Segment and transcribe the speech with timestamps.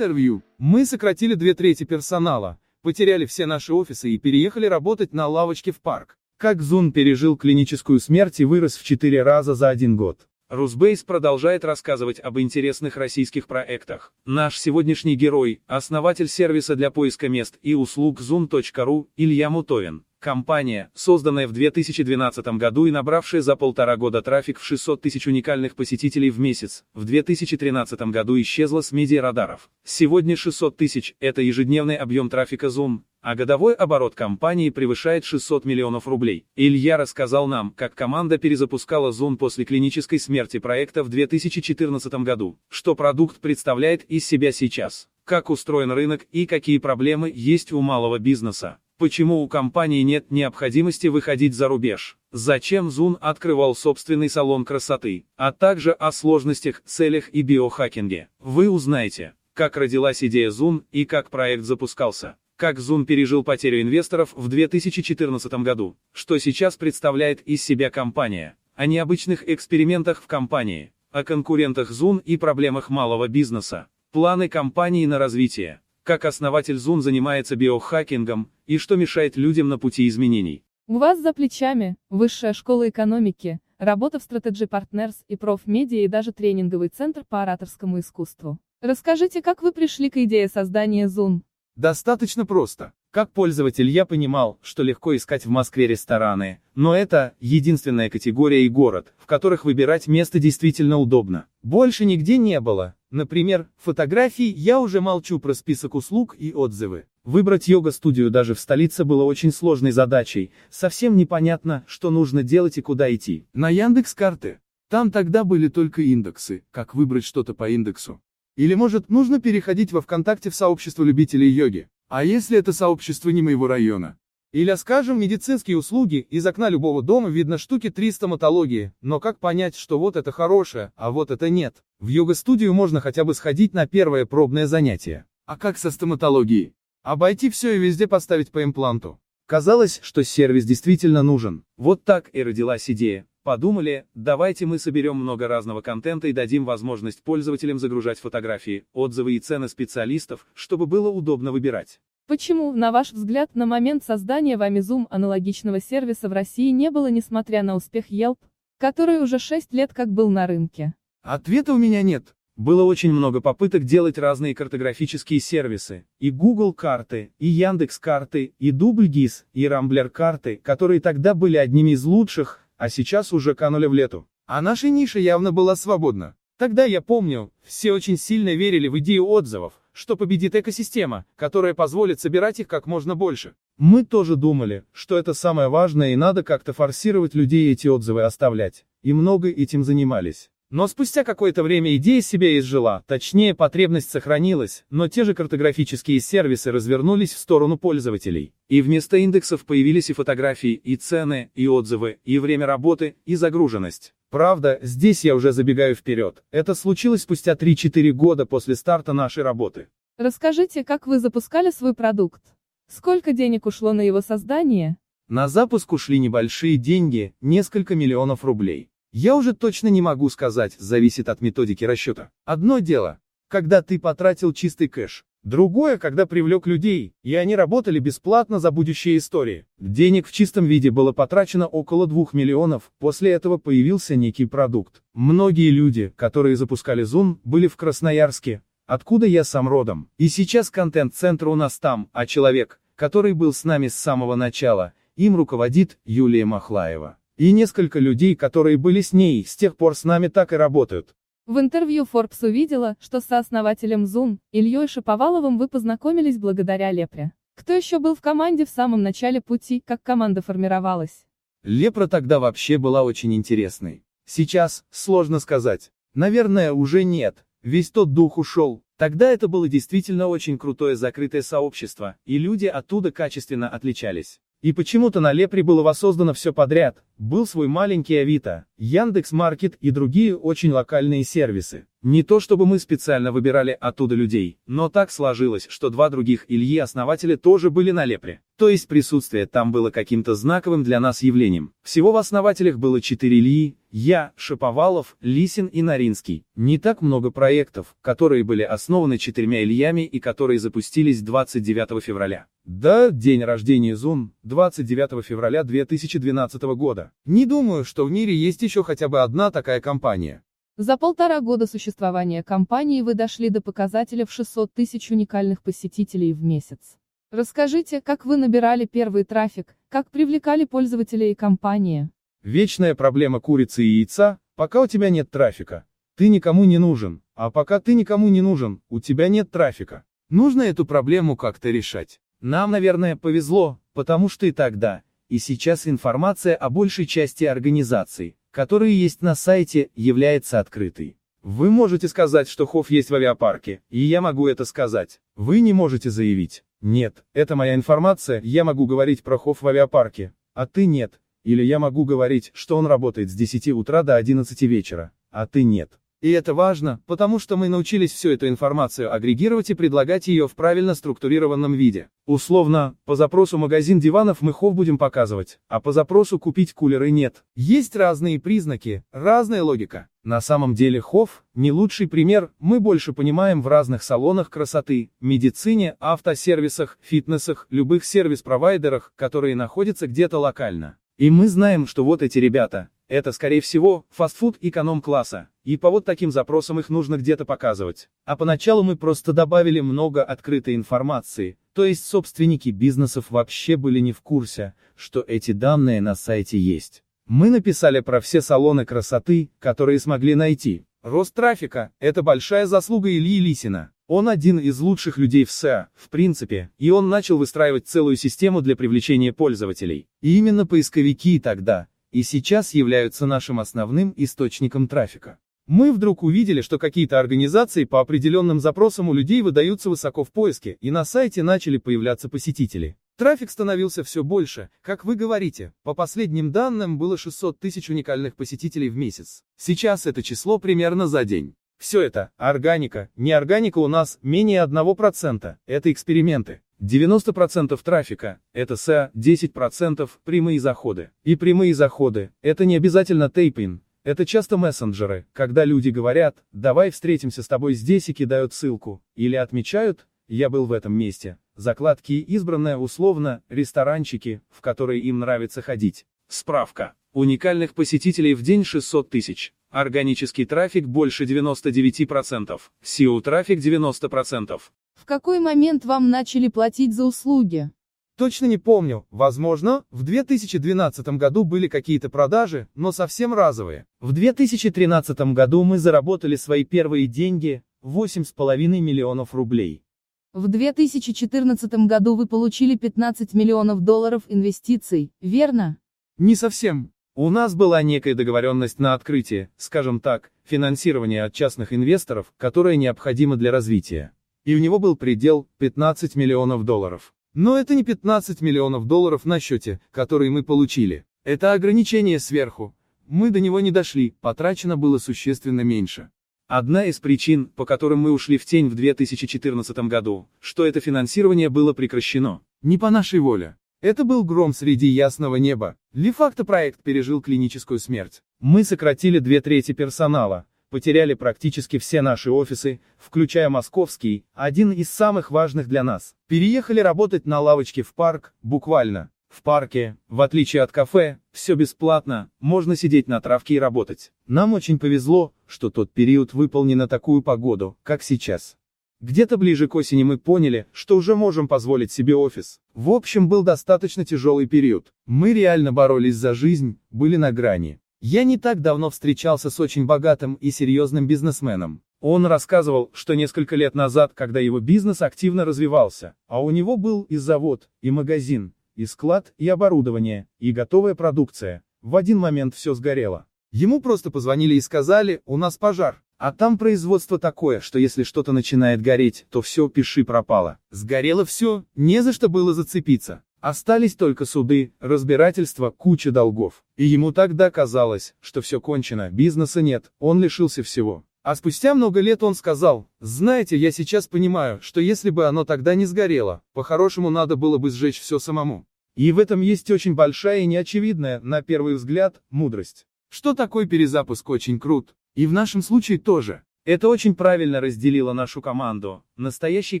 [0.00, 0.42] Интервью.
[0.56, 5.80] Мы сократили две трети персонала, потеряли все наши офисы и переехали работать на лавочке в
[5.82, 6.16] парк.
[6.38, 10.26] Как Зун пережил клиническую смерть и вырос в четыре раза за один год.
[10.48, 14.14] Русбейс продолжает рассказывать об интересных российских проектах.
[14.24, 20.06] Наш сегодняшний герой, основатель сервиса для поиска мест и услуг zoom.ru, Илья Мутовин.
[20.20, 25.74] Компания, созданная в 2012 году и набравшая за полтора года трафик в 600 тысяч уникальных
[25.74, 29.70] посетителей в месяц, в 2013 году исчезла с медиарадаров.
[29.82, 36.06] Сегодня 600 тысяч– это ежедневный объем трафика Zoom, а годовой оборот компании превышает 600 миллионов
[36.06, 36.44] рублей.
[36.54, 42.94] Илья рассказал нам, как команда перезапускала Zoom после клинической смерти проекта в 2014 году, что
[42.94, 48.76] продукт представляет из себя сейчас, как устроен рынок и какие проблемы есть у малого бизнеса.
[49.00, 52.18] Почему у компании нет необходимости выходить за рубеж?
[52.32, 55.24] Зачем Зун открывал собственный салон красоты?
[55.38, 58.28] А также о сложностях, целях и биохакинге.
[58.40, 62.36] Вы узнаете, как родилась идея Зун и как проект запускался.
[62.56, 65.96] Как Зун пережил потерю инвесторов в 2014 году.
[66.12, 68.58] Что сейчас представляет из себя компания.
[68.74, 70.92] О необычных экспериментах в компании.
[71.10, 73.86] О конкурентах Зун и проблемах малого бизнеса.
[74.12, 80.08] Планы компании на развитие как основатель Zoom занимается биохакингом, и что мешает людям на пути
[80.08, 80.64] изменений.
[80.88, 86.32] У вас за плечами Высшая школа экономики, работа в Strategy Partners и профмедиа и даже
[86.32, 88.58] тренинговый центр по ораторскому искусству.
[88.80, 91.42] Расскажите, как вы пришли к идее создания Zoom?
[91.76, 92.92] Достаточно просто.
[93.10, 98.68] Как пользователь я понимал, что легко искать в Москве рестораны, но это единственная категория и
[98.68, 101.46] город, в которых выбирать место действительно удобно.
[101.62, 107.06] Больше нигде не было, Например, фотографии, я уже молчу про список услуг и отзывы.
[107.24, 112.82] Выбрать йога-студию даже в столице было очень сложной задачей, совсем непонятно, что нужно делать и
[112.82, 113.48] куда идти.
[113.52, 114.60] На Яндекс карты.
[114.88, 118.20] Там тогда были только индексы, как выбрать что-то по индексу.
[118.56, 121.88] Или может, нужно переходить во ВКонтакте в сообщество любителей йоги.
[122.10, 124.18] А если это сообщество не моего района?
[124.52, 129.76] Или, скажем, медицинские услуги, из окна любого дома видно штуки 3 стоматологии, но как понять,
[129.76, 131.84] что вот это хорошее, а вот это нет?
[132.00, 135.24] В йога-студию можно хотя бы сходить на первое пробное занятие.
[135.46, 136.74] А как со стоматологией?
[137.04, 139.20] Обойти все и везде поставить по импланту.
[139.46, 141.62] Казалось, что сервис действительно нужен.
[141.76, 143.24] Вот так и родилась идея.
[143.50, 149.40] Подумали, давайте мы соберем много разного контента и дадим возможность пользователям загружать фотографии, отзывы и
[149.40, 151.98] цены специалистов, чтобы было удобно выбирать.
[152.28, 157.10] Почему, на ваш взгляд, на момент создания вами Zoom аналогичного сервиса в России не было,
[157.10, 158.36] несмотря на успех Yelp,
[158.78, 160.94] который уже 6 лет как был на рынке?
[161.22, 162.36] Ответа у меня нет.
[162.54, 168.70] Было очень много попыток делать разные картографические сервисы, и Google карты, и Яндекс карты, и
[168.70, 173.92] DoubleGIS, и Rambler карты, которые тогда были одними из лучших, а сейчас уже канули в
[173.92, 174.26] лету.
[174.46, 176.34] А наша ниша явно была свободна.
[176.56, 182.20] Тогда я помню, все очень сильно верили в идею отзывов, что победит экосистема, которая позволит
[182.20, 183.54] собирать их как можно больше.
[183.76, 188.86] Мы тоже думали, что это самое важное и надо как-то форсировать людей эти отзывы оставлять.
[189.02, 190.48] И много этим занимались.
[190.70, 196.70] Но спустя какое-то время идея себя изжила, точнее потребность сохранилась, но те же картографические сервисы
[196.70, 198.54] развернулись в сторону пользователей.
[198.68, 204.14] И вместо индексов появились и фотографии, и цены, и отзывы, и время работы, и загруженность.
[204.30, 206.44] Правда, здесь я уже забегаю вперед.
[206.52, 209.88] Это случилось спустя 3-4 года после старта нашей работы.
[210.18, 212.42] Расскажите, как вы запускали свой продукт?
[212.86, 214.98] Сколько денег ушло на его создание?
[215.26, 218.89] На запуск ушли небольшие деньги, несколько миллионов рублей.
[219.12, 222.30] Я уже точно не могу сказать, зависит от методики расчета.
[222.44, 225.24] Одно дело, когда ты потратил чистый кэш.
[225.42, 229.66] Другое, когда привлек людей, и они работали бесплатно за будущие истории.
[229.78, 235.02] Денег в чистом виде было потрачено около 2 миллионов, после этого появился некий продукт.
[235.14, 240.08] Многие люди, которые запускали Zoom, были в Красноярске, откуда я сам родом.
[240.18, 244.92] И сейчас контент-центр у нас там, а человек, который был с нами с самого начала,
[245.16, 247.16] им руководит Юлия Махлаева.
[247.40, 251.14] И несколько людей, которые были с ней, с тех пор с нами так и работают.
[251.46, 257.32] В интервью Forbes увидела, что со основателем Zoom, Ильей Шаповаловым вы познакомились благодаря Лепре.
[257.54, 261.24] Кто еще был в команде в самом начале пути, как команда формировалась?
[261.62, 264.04] Лепра тогда вообще была очень интересной.
[264.26, 265.92] Сейчас, сложно сказать.
[266.12, 267.46] Наверное, уже нет.
[267.62, 268.82] Весь тот дух ушел.
[268.98, 274.40] Тогда это было действительно очень крутое закрытое сообщество, и люди оттуда качественно отличались.
[274.62, 280.34] И почему-то на Лепре было воссоздано все подряд, Был свой маленький Авито, Яндекс.Маркет и другие
[280.34, 281.86] очень локальные сервисы.
[282.00, 286.78] Не то чтобы мы специально выбирали оттуда людей, но так сложилось, что два других Ильи
[286.78, 288.40] основатели тоже были на Лепре.
[288.56, 291.74] То есть присутствие там было каким-то знаковым для нас явлением.
[291.82, 296.44] Всего в основателях было четыре Ильи, я, Шаповалов, Лисин и Наринский.
[296.54, 302.46] Не так много проектов, которые были основаны четырьмя Ильями и которые запустились 29 февраля.
[302.64, 307.09] Да, день рождения Зун, 29 февраля 2012 года.
[307.24, 310.42] Не думаю, что в мире есть еще хотя бы одна такая компания.
[310.76, 316.42] За полтора года существования компании вы дошли до показателя в 600 тысяч уникальных посетителей в
[316.42, 316.96] месяц.
[317.30, 322.08] Расскажите, как вы набирали первый трафик, как привлекали пользователей и компании.
[322.42, 325.84] Вечная проблема курицы и яйца, пока у тебя нет трафика.
[326.16, 330.04] Ты никому не нужен, а пока ты никому не нужен, у тебя нет трафика.
[330.30, 332.20] Нужно эту проблему как-то решать.
[332.40, 339.00] Нам, наверное, повезло, потому что и тогда, и сейчас информация о большей части организаций, которые
[339.00, 341.16] есть на сайте, является открытой.
[341.42, 345.20] Вы можете сказать, что Хофф есть в авиапарке, и я могу это сказать.
[345.36, 346.64] Вы не можете заявить.
[346.82, 351.20] Нет, это моя информация, я могу говорить про Хофф в авиапарке, а ты нет.
[351.44, 355.62] Или я могу говорить, что он работает с 10 утра до 11 вечера, а ты
[355.62, 355.98] нет.
[356.20, 360.54] И это важно, потому что мы научились всю эту информацию агрегировать и предлагать ее в
[360.54, 362.10] правильно структурированном виде.
[362.26, 367.42] Условно, по запросу магазин диванов мы хов будем показывать, а по запросу купить кулеры нет.
[367.56, 370.08] Есть разные признаки, разная логика.
[370.22, 375.96] На самом деле хов, не лучший пример, мы больше понимаем в разных салонах красоты, медицине,
[376.00, 380.98] автосервисах, фитнесах, любых сервис-провайдерах, которые находятся где-то локально.
[381.16, 386.04] И мы знаем, что вот эти ребята, это, скорее всего, фастфуд эконом-класса, и по вот
[386.04, 388.08] таким запросам их нужно где-то показывать.
[388.24, 394.12] А поначалу мы просто добавили много открытой информации, то есть собственники бизнесов вообще были не
[394.12, 397.02] в курсе, что эти данные на сайте есть.
[397.26, 400.84] Мы написали про все салоны красоты, которые смогли найти.
[401.02, 403.90] Рост трафика– это большая заслуга Ильи Лисина.
[404.06, 408.60] Он один из лучших людей в СЭА, в принципе, и он начал выстраивать целую систему
[408.60, 410.06] для привлечения пользователей.
[410.20, 415.38] И именно поисковики тогда, и сейчас являются нашим основным источником трафика.
[415.66, 420.76] Мы вдруг увидели, что какие-то организации по определенным запросам у людей выдаются высоко в поиске,
[420.80, 422.96] и на сайте начали появляться посетители.
[423.16, 428.88] Трафик становился все больше, как вы говорите, по последним данным было 600 тысяч уникальных посетителей
[428.88, 429.44] в месяц.
[429.56, 431.54] Сейчас это число примерно за день.
[431.78, 436.62] Все это, органика, не органика у нас, менее 1%, это эксперименты.
[436.80, 441.10] 90% трафика– это SEA, 10%– прямые заходы.
[441.24, 447.42] И прямые заходы– это не обязательно тейпин, это часто мессенджеры, когда люди говорят, давай встретимся
[447.42, 452.78] с тобой здесь и кидают ссылку, или отмечают, я был в этом месте, закладки избранное
[452.78, 456.06] условно, ресторанчики, в которые им нравится ходить.
[456.28, 456.94] Справка.
[457.12, 459.52] Уникальных посетителей в день 600 тысяч.
[459.70, 464.60] Органический трафик больше 99%, SEO-трафик 90%.
[464.94, 467.70] В какой момент вам начали платить за услуги?
[468.16, 473.86] Точно не помню, возможно, в 2012 году были какие-то продажи, но совсем разовые.
[474.00, 479.84] В 2013 году мы заработали свои первые деньги, 8,5 миллионов рублей.
[480.32, 485.78] В 2014 году вы получили 15 миллионов долларов инвестиций, верно?
[486.18, 486.92] Не совсем.
[487.22, 493.36] У нас была некая договоренность на открытие, скажем так, финансирование от частных инвесторов, которое необходимо
[493.36, 494.12] для развития
[494.44, 497.12] и у него был предел 15 миллионов долларов.
[497.34, 501.04] Но это не 15 миллионов долларов на счете, которые мы получили.
[501.24, 502.74] Это ограничение сверху.
[503.06, 506.10] Мы до него не дошли, потрачено было существенно меньше.
[506.48, 511.48] Одна из причин, по которым мы ушли в тень в 2014 году, что это финансирование
[511.48, 512.40] было прекращено.
[512.62, 513.56] Не по нашей воле.
[513.80, 515.74] Это был гром среди ясного неба.
[515.94, 518.22] Лифакто проект пережил клиническую смерть.
[518.38, 525.30] Мы сократили две трети персонала, потеряли практически все наши офисы, включая московский, один из самых
[525.30, 526.14] важных для нас.
[526.26, 529.10] Переехали работать на лавочке в парк, буквально.
[529.30, 534.12] В парке, в отличие от кафе, все бесплатно, можно сидеть на травке и работать.
[534.26, 538.58] Нам очень повезло, что тот период выполнен на такую погоду, как сейчас.
[539.00, 542.60] Где-то ближе к осени мы поняли, что уже можем позволить себе офис.
[542.74, 544.92] В общем, был достаточно тяжелый период.
[545.06, 547.80] Мы реально боролись за жизнь, были на грани.
[548.02, 551.82] Я не так давно встречался с очень богатым и серьезным бизнесменом.
[552.00, 557.02] Он рассказывал, что несколько лет назад, когда его бизнес активно развивался, а у него был
[557.02, 562.74] и завод, и магазин, и склад, и оборудование, и готовая продукция, в один момент все
[562.74, 563.24] сгорело.
[563.50, 566.02] Ему просто позвонили и сказали, у нас пожар.
[566.20, 570.58] А там производство такое, что если что-то начинает гореть, то все, пиши пропало.
[570.70, 573.22] Сгорело все, не за что было зацепиться.
[573.40, 576.62] Остались только суды, разбирательства, куча долгов.
[576.76, 581.06] И ему тогда казалось, что все кончено, бизнеса нет, он лишился всего.
[581.22, 585.74] А спустя много лет он сказал, знаете, я сейчас понимаю, что если бы оно тогда
[585.74, 588.66] не сгорело, по-хорошему надо было бы сжечь все самому.
[588.94, 592.84] И в этом есть очень большая и неочевидная, на первый взгляд, мудрость.
[593.08, 594.94] Что такое перезапуск очень крут.
[595.14, 596.42] И в нашем случае тоже.
[596.66, 599.02] Это очень правильно разделило нашу команду.
[599.16, 599.80] Настоящий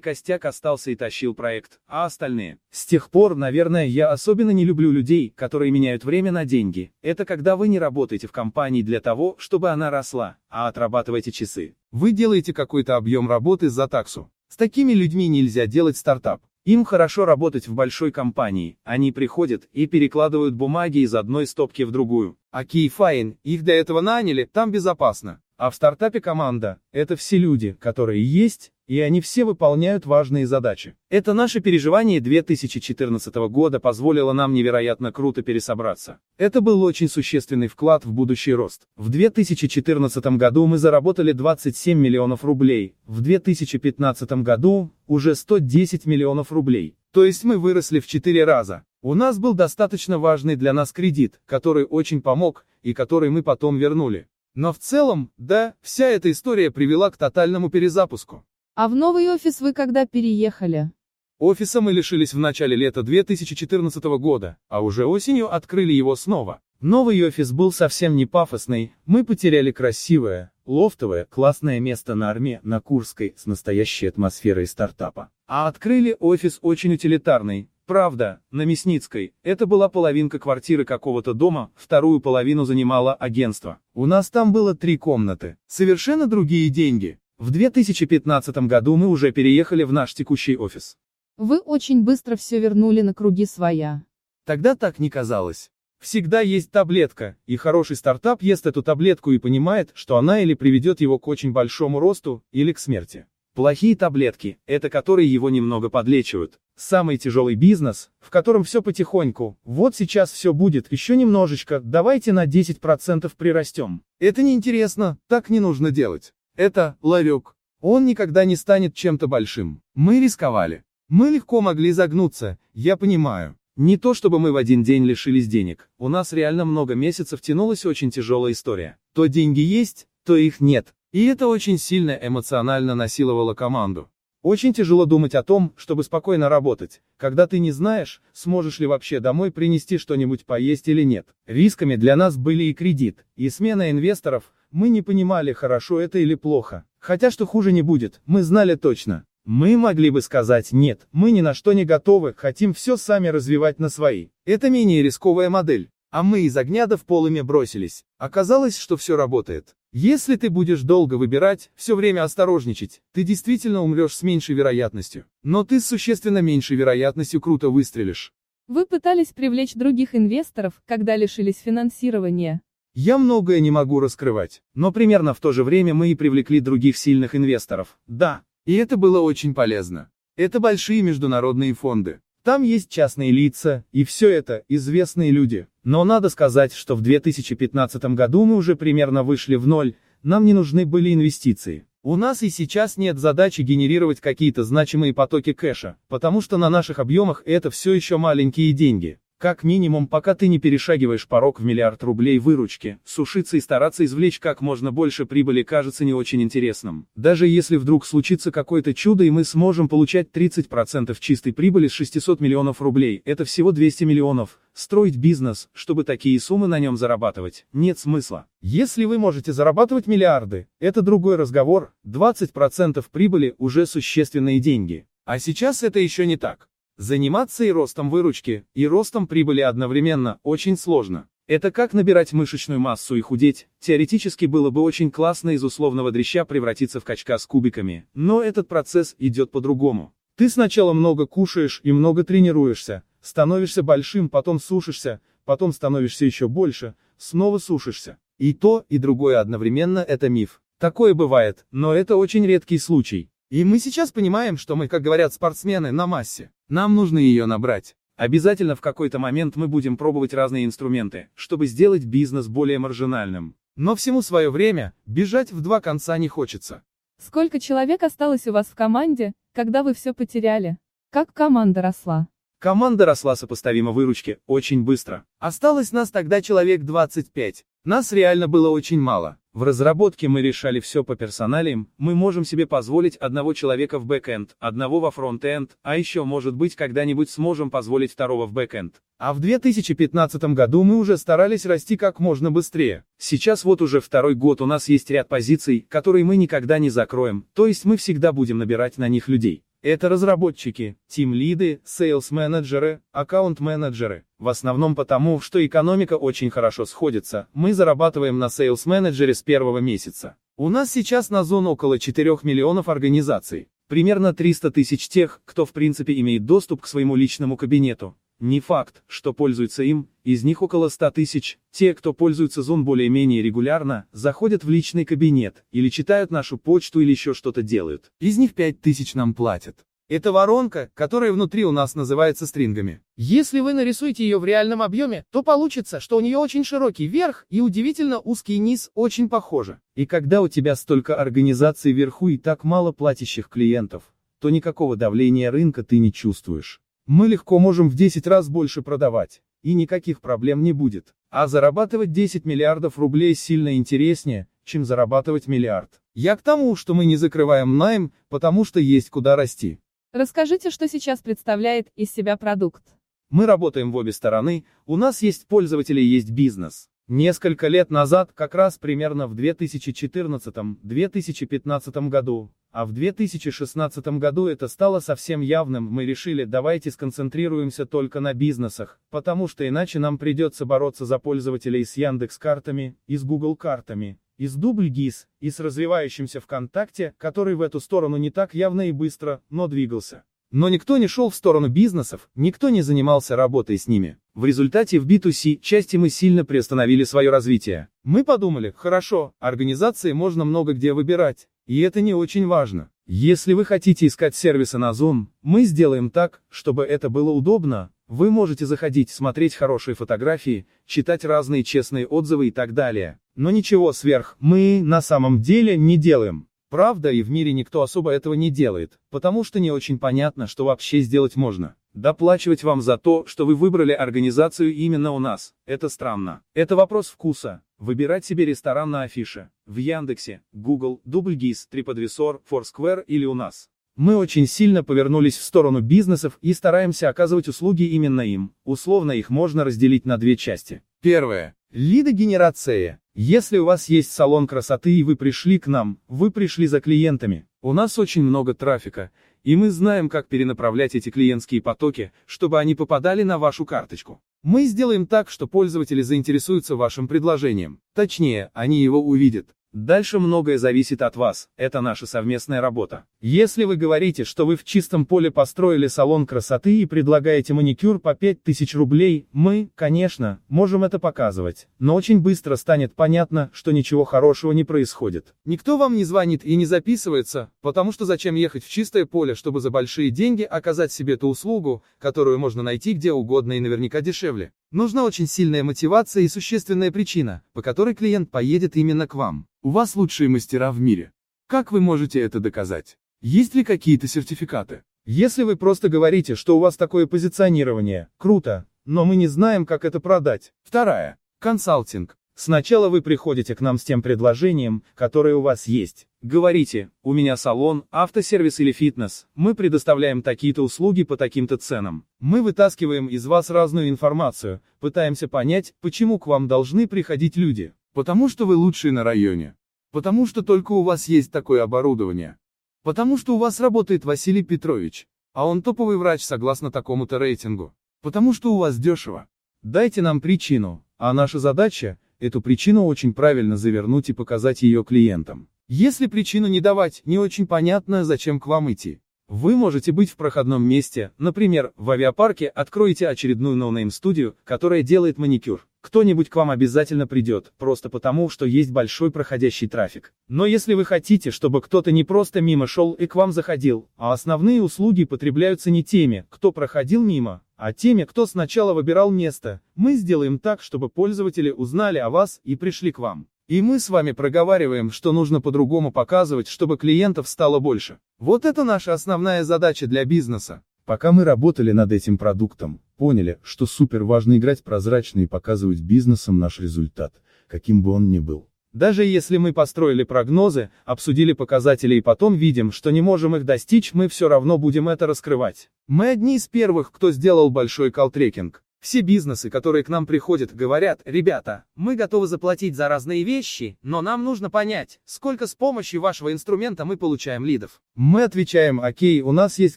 [0.00, 2.58] костяк остался и тащил проект, а остальные.
[2.70, 6.90] С тех пор, наверное, я особенно не люблю людей, которые меняют время на деньги.
[7.02, 11.76] Это когда вы не работаете в компании для того, чтобы она росла, а отрабатываете часы.
[11.92, 14.30] Вы делаете какой-то объем работы за таксу.
[14.48, 16.42] С такими людьми нельзя делать стартап.
[16.66, 21.90] Им хорошо работать в большой компании, они приходят и перекладывают бумаги из одной стопки в
[21.90, 22.36] другую.
[22.50, 25.40] Окей, fine, их для этого наняли, там безопасно.
[25.56, 30.96] А в стартапе команда– это все люди, которые есть, и они все выполняют важные задачи.
[31.10, 36.18] Это наше переживание 2014 года позволило нам невероятно круто пересобраться.
[36.38, 38.88] Это был очень существенный вклад в будущий рост.
[38.96, 46.96] В 2014 году мы заработали 27 миллионов рублей, в 2015 году уже 110 миллионов рублей.
[47.12, 48.82] То есть мы выросли в 4 раза.
[49.02, 53.78] У нас был достаточно важный для нас кредит, который очень помог, и который мы потом
[53.78, 54.26] вернули.
[54.56, 58.44] Но в целом, да, вся эта история привела к тотальному перезапуску.
[58.82, 60.90] А в новый офис вы когда переехали?
[61.38, 66.62] Офиса мы лишились в начале лета 2014 года, а уже осенью открыли его снова.
[66.80, 72.80] Новый офис был совсем не пафосный, мы потеряли красивое, лофтовое, классное место на арме, на
[72.80, 75.28] Курской, с настоящей атмосферой стартапа.
[75.46, 82.20] А открыли офис очень утилитарный, Правда, на Мясницкой, это была половинка квартиры какого-то дома, вторую
[82.20, 83.80] половину занимало агентство.
[83.94, 87.18] У нас там было три комнаты, совершенно другие деньги.
[87.40, 90.98] В 2015 году мы уже переехали в наш текущий офис.
[91.38, 94.02] Вы очень быстро все вернули на круги своя.
[94.44, 95.70] Тогда так не казалось.
[96.00, 101.00] Всегда есть таблетка, и хороший стартап ест эту таблетку и понимает, что она или приведет
[101.00, 103.24] его к очень большому росту, или к смерти.
[103.54, 106.60] Плохие таблетки, это которые его немного подлечивают.
[106.76, 112.44] Самый тяжелый бизнес, в котором все потихоньку, вот сейчас все будет, еще немножечко, давайте на
[112.44, 114.02] 10% прирастем.
[114.18, 116.34] Это неинтересно, так не нужно делать.
[116.60, 117.56] Это ларек.
[117.80, 119.80] Он никогда не станет чем-то большим.
[119.94, 120.84] Мы рисковали.
[121.08, 123.56] Мы легко могли загнуться, я понимаю.
[123.76, 127.86] Не то чтобы мы в один день лишились денег, у нас реально много месяцев тянулась
[127.86, 128.98] очень тяжелая история.
[129.14, 130.92] То деньги есть, то их нет.
[131.12, 134.10] И это очень сильно эмоционально насиловало команду.
[134.42, 139.20] Очень тяжело думать о том, чтобы спокойно работать, когда ты не знаешь, сможешь ли вообще
[139.20, 141.26] домой принести что-нибудь поесть или нет.
[141.46, 146.34] Рисками для нас были и кредит, и смена инвесторов, мы не понимали, хорошо это или
[146.34, 146.84] плохо.
[146.98, 149.24] Хотя что хуже не будет, мы знали точно.
[149.44, 153.78] Мы могли бы сказать «нет, мы ни на что не готовы, хотим все сами развивать
[153.78, 154.28] на свои».
[154.44, 155.90] Это менее рисковая модель.
[156.10, 158.04] А мы из огня до в полыми бросились.
[158.18, 159.76] Оказалось, что все работает.
[159.92, 165.24] Если ты будешь долго выбирать, все время осторожничать, ты действительно умрешь с меньшей вероятностью.
[165.42, 168.32] Но ты с существенно меньшей вероятностью круто выстрелишь.
[168.68, 172.60] Вы пытались привлечь других инвесторов, когда лишились финансирования.
[172.94, 176.96] Я многое не могу раскрывать, но примерно в то же время мы и привлекли других
[176.96, 177.96] сильных инвесторов.
[178.08, 180.10] Да, и это было очень полезно.
[180.36, 182.20] Это большие международные фонды.
[182.42, 185.68] Там есть частные лица, и все это, известные люди.
[185.84, 189.94] Но надо сказать, что в 2015 году мы уже примерно вышли в ноль,
[190.24, 191.86] нам не нужны были инвестиции.
[192.02, 196.98] У нас и сейчас нет задачи генерировать какие-то значимые потоки кэша, потому что на наших
[196.98, 199.20] объемах это все еще маленькие деньги.
[199.40, 204.38] Как минимум, пока ты не перешагиваешь порог в миллиард рублей выручки, сушиться и стараться извлечь
[204.38, 207.06] как можно больше прибыли кажется не очень интересным.
[207.16, 212.38] Даже если вдруг случится какое-то чудо и мы сможем получать 30% чистой прибыли с 600
[212.40, 214.58] миллионов рублей, это всего 200 миллионов.
[214.74, 218.44] Строить бизнес, чтобы такие суммы на нем зарабатывать, нет смысла.
[218.60, 225.06] Если вы можете зарабатывать миллиарды, это другой разговор, 20% прибыли уже существенные деньги.
[225.24, 226.68] А сейчас это еще не так.
[227.00, 231.28] Заниматься и ростом выручки, и ростом прибыли одновременно очень сложно.
[231.46, 236.44] Это как набирать мышечную массу и худеть, теоретически было бы очень классно из условного дрища
[236.44, 240.12] превратиться в качка с кубиками, но этот процесс идет по-другому.
[240.36, 246.96] Ты сначала много кушаешь и много тренируешься, становишься большим, потом сушишься, потом становишься еще больше,
[247.16, 248.18] снова сушишься.
[248.36, 250.60] И то, и другое одновременно это миф.
[250.76, 253.30] Такое бывает, но это очень редкий случай.
[253.48, 256.50] И мы сейчас понимаем, что мы, как говорят спортсмены, на массе.
[256.70, 257.96] Нам нужно ее набрать.
[258.16, 263.56] Обязательно в какой-то момент мы будем пробовать разные инструменты, чтобы сделать бизнес более маржинальным.
[263.74, 266.84] Но всему свое время, бежать в два конца не хочется.
[267.18, 270.78] Сколько человек осталось у вас в команде, когда вы все потеряли?
[271.10, 272.28] Как команда росла?
[272.60, 275.24] Команда росла сопоставимо выручке, очень быстро.
[275.40, 277.64] Осталось нас тогда человек 25.
[277.84, 279.38] Нас реально было очень мало.
[279.54, 284.54] В разработке мы решали все по персоналиям, мы можем себе позволить одного человека в backend,
[284.58, 289.00] одного во frontend, а еще может быть когда-нибудь сможем позволить второго в backend.
[289.18, 293.04] А в 2015 году мы уже старались расти как можно быстрее.
[293.16, 297.46] Сейчас вот уже второй год у нас есть ряд позиций, которые мы никогда не закроем,
[297.54, 299.64] то есть мы всегда будем набирать на них людей.
[299.82, 304.24] Это разработчики, тим-лиды, sales-менеджеры, аккаунт-менеджеры.
[304.38, 310.36] В основном потому, что экономика очень хорошо сходится, мы зарабатываем на sales-менеджере с первого месяца.
[310.58, 313.68] У нас сейчас на Zoon около 4 миллионов организаций.
[313.88, 318.18] Примерно 300 тысяч тех, кто в принципе имеет доступ к своему личному кабинету.
[318.40, 321.58] Не факт, что пользуются им, из них около 100 тысяч.
[321.70, 327.10] Те, кто пользуется Zoon более-менее регулярно, заходят в личный кабинет, или читают нашу почту или
[327.10, 328.10] еще что-то делают.
[328.18, 329.84] Из них 5 тысяч нам платят.
[330.08, 333.02] Это воронка, которая внутри у нас называется стрингами.
[333.16, 337.46] Если вы нарисуете ее в реальном объеме, то получится, что у нее очень широкий верх
[337.50, 339.80] и удивительно узкий низ, очень похоже.
[339.94, 344.02] И когда у тебя столько организаций вверху и так мало платящих клиентов,
[344.40, 346.80] то никакого давления рынка ты не чувствуешь.
[347.06, 351.14] Мы легко можем в 10 раз больше продавать, и никаких проблем не будет.
[351.30, 356.00] А зарабатывать 10 миллиардов рублей сильно интереснее, чем зарабатывать миллиард.
[356.14, 359.78] Я к тому, что мы не закрываем найм, потому что есть куда расти.
[360.12, 362.82] Расскажите, что сейчас представляет из себя продукт.
[363.30, 366.89] Мы работаем в обе стороны, у нас есть пользователи есть бизнес.
[367.12, 375.00] Несколько лет назад, как раз примерно в 2014-2015 году, а в 2016 году это стало
[375.00, 381.04] совсем явным, мы решили, давайте сконцентрируемся только на бизнесах, потому что иначе нам придется бороться
[381.04, 386.38] за пользователей с Яндекс картами, и с Google картами, и с Дубльгиз, и с развивающимся
[386.38, 390.22] ВКонтакте, который в эту сторону не так явно и быстро, но двигался.
[390.52, 394.16] Но никто не шел в сторону бизнесов, никто не занимался работой с ними.
[394.34, 397.88] В результате в B2C части мы сильно приостановили свое развитие.
[398.02, 402.90] Мы подумали, хорошо, организации можно много где выбирать, и это не очень важно.
[403.06, 407.90] Если вы хотите искать сервисы на Zoom, мы сделаем так, чтобы это было удобно.
[408.08, 413.20] Вы можете заходить, смотреть хорошие фотографии, читать разные честные отзывы и так далее.
[413.36, 416.48] Но ничего сверх мы на самом деле не делаем.
[416.70, 420.64] Правда, и в мире никто особо этого не делает, потому что не очень понятно, что
[420.64, 421.74] вообще сделать можно.
[421.94, 426.42] Доплачивать вам за то, что вы выбрали организацию именно у нас, это странно.
[426.54, 427.62] Это вопрос вкуса.
[427.78, 433.68] Выбирать себе ресторан на афише, в Яндексе, Google, Дубльгиз, TripAdvisor, Foursquare или у нас.
[433.96, 438.54] Мы очень сильно повернулись в сторону бизнесов и стараемся оказывать услуги именно им.
[438.64, 440.82] Условно их можно разделить на две части.
[441.02, 441.56] Первое.
[441.72, 442.99] Лидогенерация.
[443.14, 447.44] Если у вас есть салон красоты и вы пришли к нам, вы пришли за клиентами.
[447.60, 449.10] У нас очень много трафика,
[449.42, 454.22] и мы знаем, как перенаправлять эти клиентские потоки, чтобы они попадали на вашу карточку.
[454.44, 457.80] Мы сделаем так, что пользователи заинтересуются вашим предложением.
[457.94, 459.48] Точнее, они его увидят.
[459.72, 463.04] Дальше многое зависит от вас, это наша совместная работа.
[463.20, 468.14] Если вы говорите, что вы в чистом поле построили салон красоты и предлагаете маникюр по
[468.14, 474.50] 5000 рублей, мы, конечно, можем это показывать, но очень быстро станет понятно, что ничего хорошего
[474.50, 475.34] не происходит.
[475.44, 479.60] Никто вам не звонит и не записывается, потому что зачем ехать в чистое поле, чтобы
[479.60, 484.50] за большие деньги оказать себе ту услугу, которую можно найти где угодно и наверняка дешевле.
[484.72, 489.48] Нужна очень сильная мотивация и существенная причина, по которой клиент поедет именно к вам.
[489.62, 491.10] У вас лучшие мастера в мире.
[491.48, 492.96] Как вы можете это доказать?
[493.20, 494.84] Есть ли какие-то сертификаты?
[495.04, 499.84] Если вы просто говорите, что у вас такое позиционирование, круто, но мы не знаем, как
[499.84, 500.52] это продать.
[500.62, 501.18] Вторая.
[501.40, 502.16] Консалтинг.
[502.42, 506.06] Сначала вы приходите к нам с тем предложением, которое у вас есть.
[506.22, 512.06] Говорите, у меня салон, автосервис или фитнес, мы предоставляем такие-то услуги по таким-то ценам.
[512.18, 517.74] Мы вытаскиваем из вас разную информацию, пытаемся понять, почему к вам должны приходить люди.
[517.92, 519.54] Потому что вы лучшие на районе.
[519.92, 522.38] Потому что только у вас есть такое оборудование.
[522.82, 527.74] Потому что у вас работает Василий Петрович, а он топовый врач согласно такому-то рейтингу.
[528.00, 529.26] Потому что у вас дешево.
[529.62, 535.48] Дайте нам причину, а наша задача эту причину очень правильно завернуть и показать ее клиентам.
[535.68, 539.00] Если причину не давать, не очень понятно, зачем к вам идти.
[539.28, 545.68] Вы можете быть в проходном месте, например, в авиапарке, откроете очередную ноунейм-студию, которая делает маникюр.
[545.80, 550.12] Кто-нибудь к вам обязательно придет, просто потому, что есть большой проходящий трафик.
[550.28, 554.12] Но если вы хотите, чтобы кто-то не просто мимо шел и к вам заходил, а
[554.12, 559.94] основные услуги потребляются не теми, кто проходил мимо, а теми, кто сначала выбирал место, мы
[559.94, 563.26] сделаем так, чтобы пользователи узнали о вас и пришли к вам.
[563.48, 567.98] И мы с вами проговариваем, что нужно по-другому показывать, чтобы клиентов стало больше.
[568.18, 570.62] Вот это наша основная задача для бизнеса.
[570.90, 576.40] Пока мы работали над этим продуктом, поняли, что супер важно играть прозрачно и показывать бизнесам
[576.40, 577.14] наш результат,
[577.46, 578.48] каким бы он ни был.
[578.72, 583.94] Даже если мы построили прогнозы, обсудили показатели и потом видим, что не можем их достичь,
[583.94, 585.70] мы все равно будем это раскрывать.
[585.86, 588.60] Мы одни из первых, кто сделал большой колл-трекинг.
[588.80, 594.00] Все бизнесы, которые к нам приходят, говорят, ребята, мы готовы заплатить за разные вещи, но
[594.00, 597.82] нам нужно понять, сколько с помощью вашего инструмента мы получаем лидов.
[597.94, 599.76] Мы отвечаем, окей, у нас есть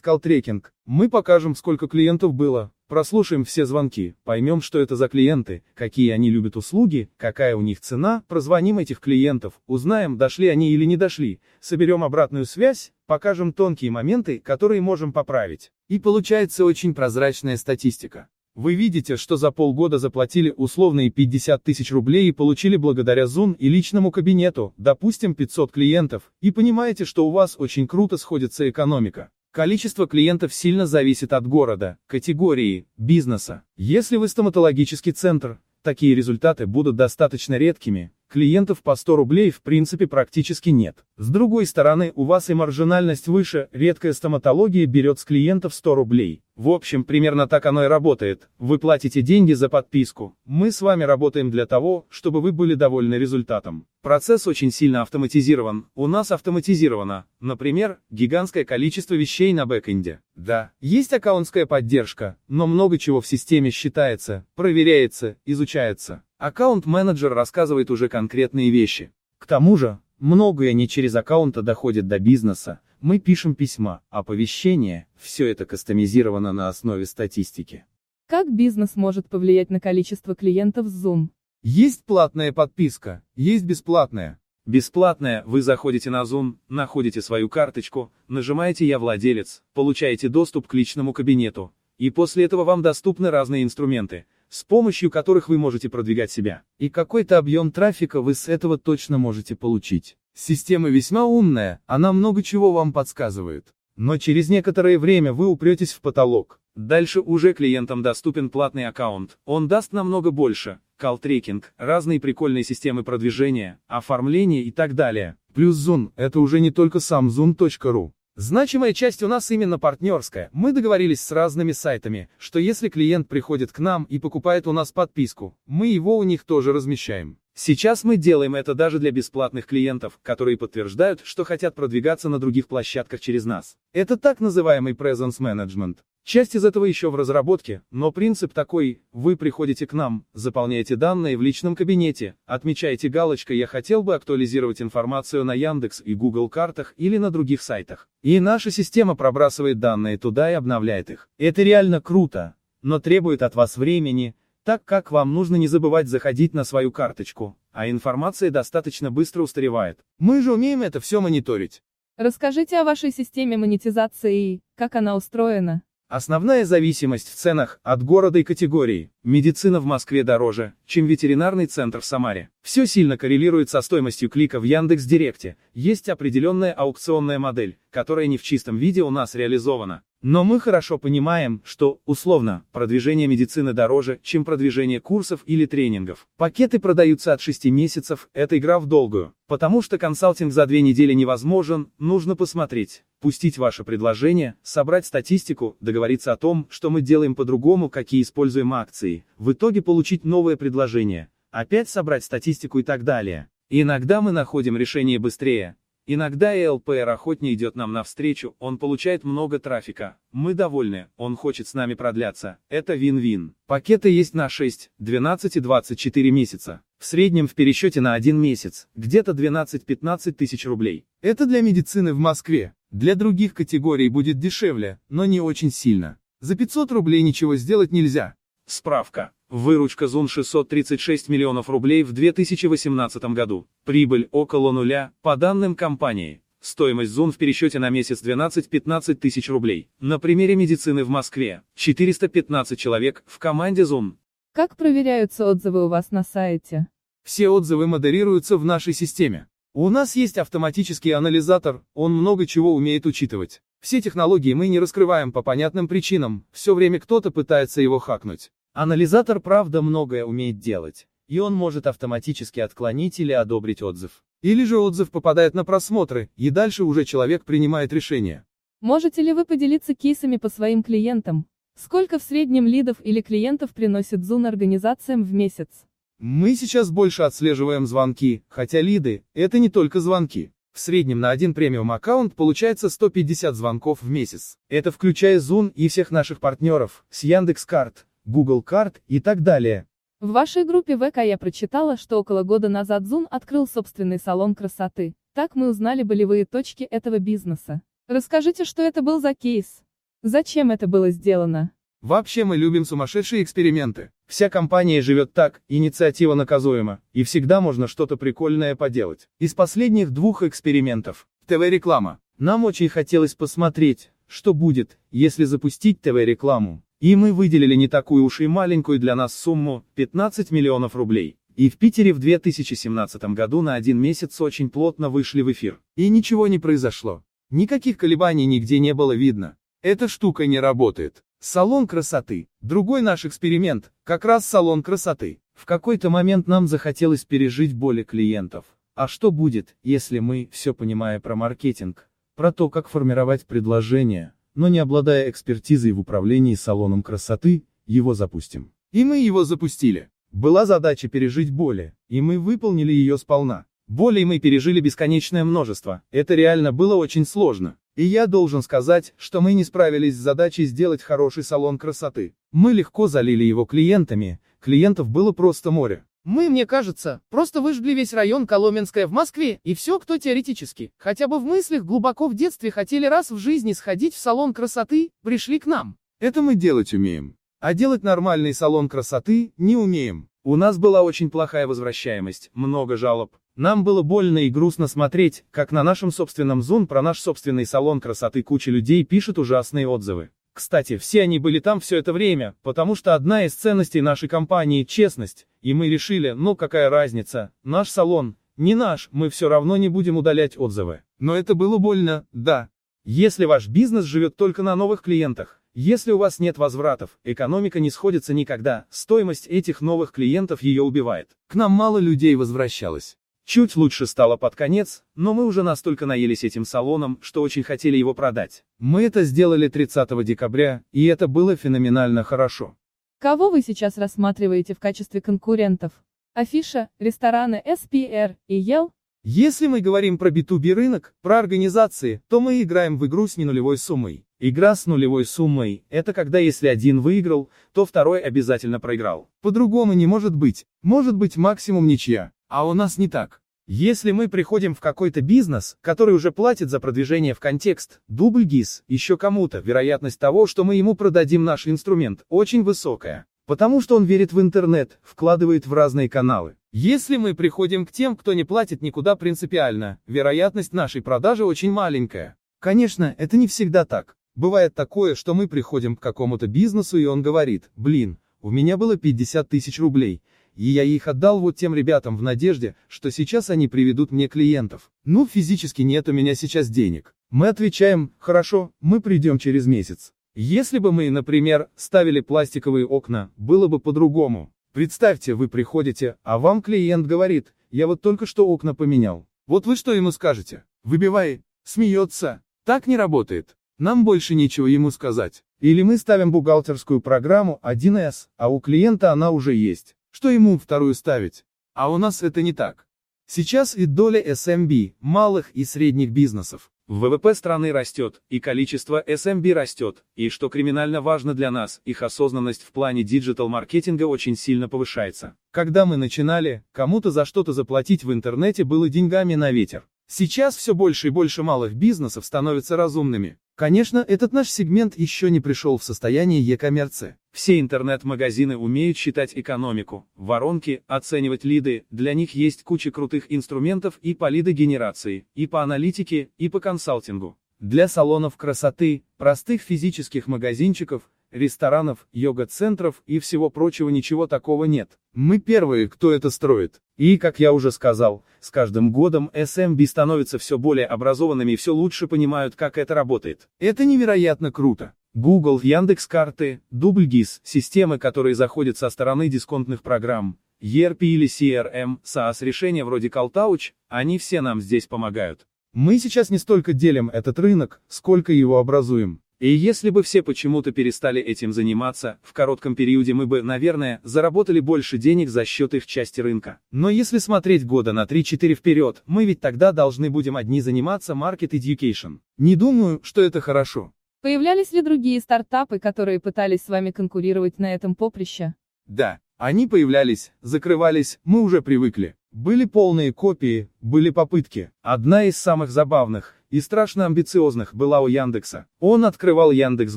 [0.00, 6.10] колл-трекинг, мы покажем, сколько клиентов было, Прослушаем все звонки, поймем, что это за клиенты, какие
[6.10, 10.98] они любят услуги, какая у них цена, прозвоним этих клиентов, узнаем, дошли они или не
[10.98, 15.72] дошли, соберем обратную связь, покажем тонкие моменты, которые можем поправить.
[15.88, 18.28] И получается очень прозрачная статистика.
[18.54, 23.68] Вы видите, что за полгода заплатили условные 50 тысяч рублей и получили благодаря Zoom и
[23.68, 29.30] личному кабинету, допустим 500 клиентов, и понимаете, что у вас очень круто сходится экономика.
[29.50, 33.64] Количество клиентов сильно зависит от города, категории, бизнеса.
[33.76, 40.08] Если вы стоматологический центр, такие результаты будут достаточно редкими, клиентов по 100 рублей в принципе
[40.08, 41.04] практически нет.
[41.16, 46.42] С другой стороны, у вас и маржинальность выше, редкая стоматология берет с клиентов 100 рублей.
[46.56, 48.48] В общем, примерно так оно и работает.
[48.58, 50.36] Вы платите деньги за подписку.
[50.44, 53.86] Мы с вами работаем для того, чтобы вы были довольны результатом.
[54.02, 55.86] Процесс очень сильно автоматизирован.
[55.94, 60.20] У нас автоматизировано, например, гигантское количество вещей на бэкэнде.
[60.34, 66.23] Да, есть аккаунтская поддержка, но много чего в системе считается, проверяется, изучается.
[66.44, 69.14] Аккаунт-менеджер рассказывает уже конкретные вещи.
[69.38, 75.46] К тому же, многое не через аккаунта доходит до бизнеса, мы пишем письма, оповещения, все
[75.46, 77.86] это кастомизировано на основе статистики.
[78.26, 81.28] Как бизнес может повлиять на количество клиентов Zoom?
[81.62, 84.38] Есть платная подписка, есть бесплатная.
[84.66, 91.14] Бесплатная, вы заходите на Zoom, находите свою карточку, нажимаете «Я владелец», получаете доступ к личному
[91.14, 96.62] кабинету, и после этого вам доступны разные инструменты, с помощью которых вы можете продвигать себя.
[96.78, 100.16] И какой-то объем трафика вы с этого точно можете получить.
[100.34, 103.72] Система весьма умная, она много чего вам подсказывает.
[103.96, 106.60] Но через некоторое время вы упретесь в потолок.
[106.74, 110.80] Дальше уже клиентам доступен платный аккаунт, он даст намного больше.
[110.98, 115.36] Калл-трекинг, разные прикольные системы продвижения, оформления и так далее.
[115.54, 118.10] Плюс Zoom, это уже не только сам zoom.ru.
[118.36, 120.50] Значимая часть у нас именно партнерская.
[120.52, 124.90] Мы договорились с разными сайтами, что если клиент приходит к нам и покупает у нас
[124.90, 127.38] подписку, мы его у них тоже размещаем.
[127.54, 132.66] Сейчас мы делаем это даже для бесплатных клиентов, которые подтверждают, что хотят продвигаться на других
[132.66, 133.76] площадках через нас.
[133.92, 135.98] Это так называемый presence management.
[136.24, 141.36] Часть из этого еще в разработке, но принцип такой, вы приходите к нам, заполняете данные
[141.36, 146.94] в личном кабинете, отмечаете галочкой «Я хотел бы актуализировать информацию на Яндекс и Google картах
[146.96, 148.08] или на других сайтах».
[148.22, 151.28] И наша система пробрасывает данные туда и обновляет их.
[151.36, 154.34] Это реально круто, но требует от вас времени,
[154.64, 160.00] так как вам нужно не забывать заходить на свою карточку, а информация достаточно быстро устаревает.
[160.18, 161.82] Мы же умеем это все мониторить.
[162.16, 165.82] Расскажите о вашей системе монетизации и как она устроена.
[166.16, 169.10] Основная зависимость в ценах от города и категории.
[169.24, 172.50] Медицина в Москве дороже, чем ветеринарный центр в Самаре.
[172.62, 175.56] Все сильно коррелирует со стоимостью клика в Яндекс.Директе.
[175.72, 180.04] Есть определенная аукционная модель, которая не в чистом виде у нас реализована.
[180.22, 186.26] Но мы хорошо понимаем, что, условно, продвижение медицины дороже, чем продвижение курсов или тренингов.
[186.38, 189.34] Пакеты продаются от 6 месяцев, это игра в долгую.
[189.46, 196.34] Потому что консалтинг за две недели невозможен, нужно посмотреть, пустить ваше предложение, собрать статистику, договориться
[196.34, 201.88] о том, что мы делаем по-другому, какие используем акции, в итоге получить новое предложение, опять
[201.88, 203.48] собрать статистику и так далее.
[203.70, 209.58] Иногда мы находим решение быстрее, Иногда и ЛПР охотнее идет нам навстречу, он получает много
[209.58, 213.54] трафика, мы довольны, он хочет с нами продляться, это вин-вин.
[213.66, 216.82] Пакеты есть на 6, 12 и 24 месяца.
[216.98, 221.06] В среднем в пересчете на один месяц, где-то 12-15 тысяч рублей.
[221.22, 222.74] Это для медицины в Москве.
[222.94, 226.16] Для других категорий будет дешевле, но не очень сильно.
[226.38, 228.36] За 500 рублей ничего сделать нельзя.
[228.66, 229.32] Справка.
[229.48, 233.66] Выручка ЗУН 636 миллионов рублей в 2018 году.
[233.84, 236.40] Прибыль около нуля, по данным компании.
[236.60, 239.90] Стоимость ЗУН в пересчете на месяц 12-15 тысяч рублей.
[239.98, 241.62] На примере медицины в Москве.
[241.74, 244.20] 415 человек в команде ЗУН.
[244.52, 246.86] Как проверяются отзывы у вас на сайте?
[247.24, 249.48] Все отзывы модерируются в нашей системе.
[249.76, 253.60] У нас есть автоматический анализатор, он много чего умеет учитывать.
[253.80, 258.52] Все технологии мы не раскрываем по понятным причинам, все время кто-то пытается его хакнуть.
[258.72, 264.22] Анализатор правда многое умеет делать, и он может автоматически отклонить или одобрить отзыв.
[264.42, 268.44] Или же отзыв попадает на просмотры, и дальше уже человек принимает решение.
[268.80, 271.46] Можете ли вы поделиться кейсами по своим клиентам?
[271.76, 275.84] Сколько в среднем лидов или клиентов приносит Zoom организациям в месяц?
[276.18, 280.52] Мы сейчас больше отслеживаем звонки, хотя лиды– это не только звонки.
[280.72, 284.56] В среднем на один премиум аккаунт получается 150 звонков в месяц.
[284.68, 289.86] Это включая Zoom и всех наших партнеров, с Яндекс.Карт, Google Карт и так далее.
[290.20, 295.14] В вашей группе ВК я прочитала, что около года назад Zoom открыл собственный салон красоты.
[295.34, 297.82] Так мы узнали болевые точки этого бизнеса.
[298.08, 299.82] Расскажите, что это был за кейс?
[300.22, 301.72] Зачем это было сделано?
[302.00, 304.10] Вообще мы любим сумасшедшие эксперименты.
[304.26, 309.28] Вся компания живет так, инициатива наказуема, и всегда можно что-то прикольное поделать.
[309.38, 311.28] Из последних двух экспериментов.
[311.46, 312.20] ТВ-реклама.
[312.38, 316.82] Нам очень хотелось посмотреть, что будет, если запустить ТВ-рекламу.
[317.00, 321.36] И мы выделили не такую уж и маленькую для нас сумму, 15 миллионов рублей.
[321.54, 325.80] И в Питере в 2017 году на один месяц очень плотно вышли в эфир.
[325.96, 327.22] И ничего не произошло.
[327.50, 329.56] Никаких колебаний нигде не было видно.
[329.82, 331.23] Эта штука не работает.
[331.46, 332.48] Салон красоты.
[332.62, 335.40] Другой наш эксперимент, как раз салон красоты.
[335.52, 338.64] В какой-то момент нам захотелось пережить боли клиентов.
[338.94, 344.68] А что будет, если мы, все понимая про маркетинг, про то, как формировать предложение, но
[344.68, 348.72] не обладая экспертизой в управлении салоном красоты, его запустим.
[348.92, 350.08] И мы его запустили.
[350.32, 353.66] Была задача пережить боли, и мы выполнили ее сполна.
[353.86, 357.76] Боли мы пережили бесконечное множество, это реально было очень сложно.
[357.96, 362.34] И я должен сказать, что мы не справились с задачей сделать хороший салон красоты.
[362.50, 366.04] Мы легко залили его клиентами, клиентов было просто море.
[366.24, 371.28] Мы, мне кажется, просто выжгли весь район Коломенское в Москве, и все, кто теоретически, хотя
[371.28, 375.60] бы в мыслях глубоко в детстве хотели раз в жизни сходить в салон красоты, пришли
[375.60, 375.96] к нам.
[376.18, 377.36] Это мы делать умеем.
[377.60, 380.28] А делать нормальный салон красоты не умеем.
[380.42, 383.36] У нас была очень плохая возвращаемость, много жалоб.
[383.56, 388.00] Нам было больно и грустно смотреть, как на нашем собственном Zoom про наш собственный салон
[388.00, 390.30] красоты куча людей пишет ужасные отзывы.
[390.52, 394.82] Кстати, все они были там все это время, потому что одна из ценностей нашей компании–
[394.84, 399.88] честность, и мы решили, ну какая разница, наш салон, не наш, мы все равно не
[399.88, 401.02] будем удалять отзывы.
[401.18, 402.70] Но это было больно, да.
[403.04, 407.90] Если ваш бизнес живет только на новых клиентах, если у вас нет возвратов, экономика не
[407.90, 411.36] сходится никогда, стоимость этих новых клиентов ее убивает.
[411.48, 413.16] К нам мало людей возвращалось.
[413.44, 417.98] Чуть лучше стало под конец, но мы уже настолько наелись этим салоном, что очень хотели
[417.98, 418.64] его продать.
[418.78, 422.74] Мы это сделали 30 декабря, и это было феноменально хорошо.
[423.18, 425.92] Кого вы сейчас рассматриваете в качестве конкурентов?
[426.32, 428.92] Афиша, рестораны SPR и Ел?
[429.26, 433.78] Если мы говорим про B2B рынок, про организации, то мы играем в игру с ненулевой
[433.78, 434.26] суммой.
[434.38, 439.30] Игра с нулевой суммой– это когда если один выиграл, то второй обязательно проиграл.
[439.40, 440.66] По-другому не может быть.
[440.82, 442.32] Может быть максимум ничья.
[442.48, 443.40] А у нас не так.
[443.66, 448.84] Если мы приходим в какой-то бизнес, который уже платит за продвижение в контекст, дубль ГИС,
[448.88, 453.24] еще кому-то, вероятность того, что мы ему продадим наш инструмент, очень высокая.
[453.46, 456.56] Потому что он верит в интернет, вкладывает в разные каналы.
[456.72, 462.36] Если мы приходим к тем, кто не платит никуда принципиально, вероятность нашей продажи очень маленькая.
[462.58, 464.16] Конечно, это не всегда так.
[464.34, 468.96] Бывает такое, что мы приходим к какому-то бизнесу и он говорит, блин, у меня было
[468.96, 470.20] 50 тысяч рублей,
[470.54, 474.90] и я их отдал вот тем ребятам в надежде, что сейчас они приведут мне клиентов.
[475.04, 477.14] Ну, физически нет у меня сейчас денег.
[477.30, 480.12] Мы отвечаем, хорошо, мы придем через месяц.
[480.34, 484.52] Если бы мы, например, ставили пластиковые окна, было бы по-другому.
[484.72, 489.26] Представьте, вы приходите, а вам клиент говорит, я вот только что окна поменял.
[489.46, 490.64] Вот вы что ему скажете?
[490.82, 491.42] Выбивай.
[491.64, 492.42] Смеется.
[492.64, 493.56] Так не работает.
[493.78, 495.44] Нам больше нечего ему сказать.
[495.60, 499.96] Или мы ставим бухгалтерскую программу 1С, а у клиента она уже есть.
[500.16, 501.44] Что ему вторую ставить?
[501.74, 502.86] А у нас это не так.
[503.26, 506.70] Сейчас и доля SMB, малых и средних бизнесов.
[506.86, 512.62] ВВП страны растет, и количество SMB растет, и что криминально важно для нас, их осознанность
[512.62, 515.34] в плане диджитал-маркетинга очень сильно повышается.
[515.50, 519.84] Когда мы начинали, кому-то за что-то заплатить в интернете было деньгами на ветер.
[520.06, 523.36] Сейчас все больше и больше малых бизнесов становятся разумными.
[523.56, 527.16] Конечно, этот наш сегмент еще не пришел в состояние e-коммерции.
[527.30, 534.12] Все интернет-магазины умеют считать экономику, воронки, оценивать лиды, для них есть куча крутых инструментов и
[534.12, 537.38] по лидогенерации, и по аналитике, и по консалтингу.
[537.60, 544.92] Для салонов красоты, простых физических магазинчиков, ресторанов, йога-центров и всего прочего ничего такого нет.
[545.12, 546.80] Мы первые, кто это строит.
[546.96, 551.74] И, как я уже сказал, с каждым годом SMB становятся все более образованными и все
[551.74, 553.48] лучше понимают, как это работает.
[553.58, 554.94] Это невероятно круто.
[555.12, 562.84] Google, Яндекс.Карты, DoubleGIS, системы, которые заходят со стороны дисконтных программ, ERP или CRM, SaaS решения
[562.84, 565.46] вроде CallTouch, они все нам здесь помогают.
[565.72, 569.20] Мы сейчас не столько делим этот рынок, сколько его образуем.
[569.44, 574.58] И если бы все почему-то перестали этим заниматься, в коротком периоде мы бы, наверное, заработали
[574.58, 576.60] больше денег за счет их части рынка.
[576.70, 581.50] Но если смотреть года на 3-4 вперед, мы ведь тогда должны будем одни заниматься market
[581.50, 582.20] education.
[582.38, 583.92] Не думаю, что это хорошо.
[584.22, 588.54] Появлялись ли другие стартапы, которые пытались с вами конкурировать на этом поприще?
[588.86, 592.16] Да, они появлялись, закрывались, мы уже привыкли.
[592.32, 594.70] Были полные копии, были попытки.
[594.80, 598.66] Одна из самых забавных и страшно амбициозных была у Яндекса.
[598.78, 599.96] Он открывал Яндекс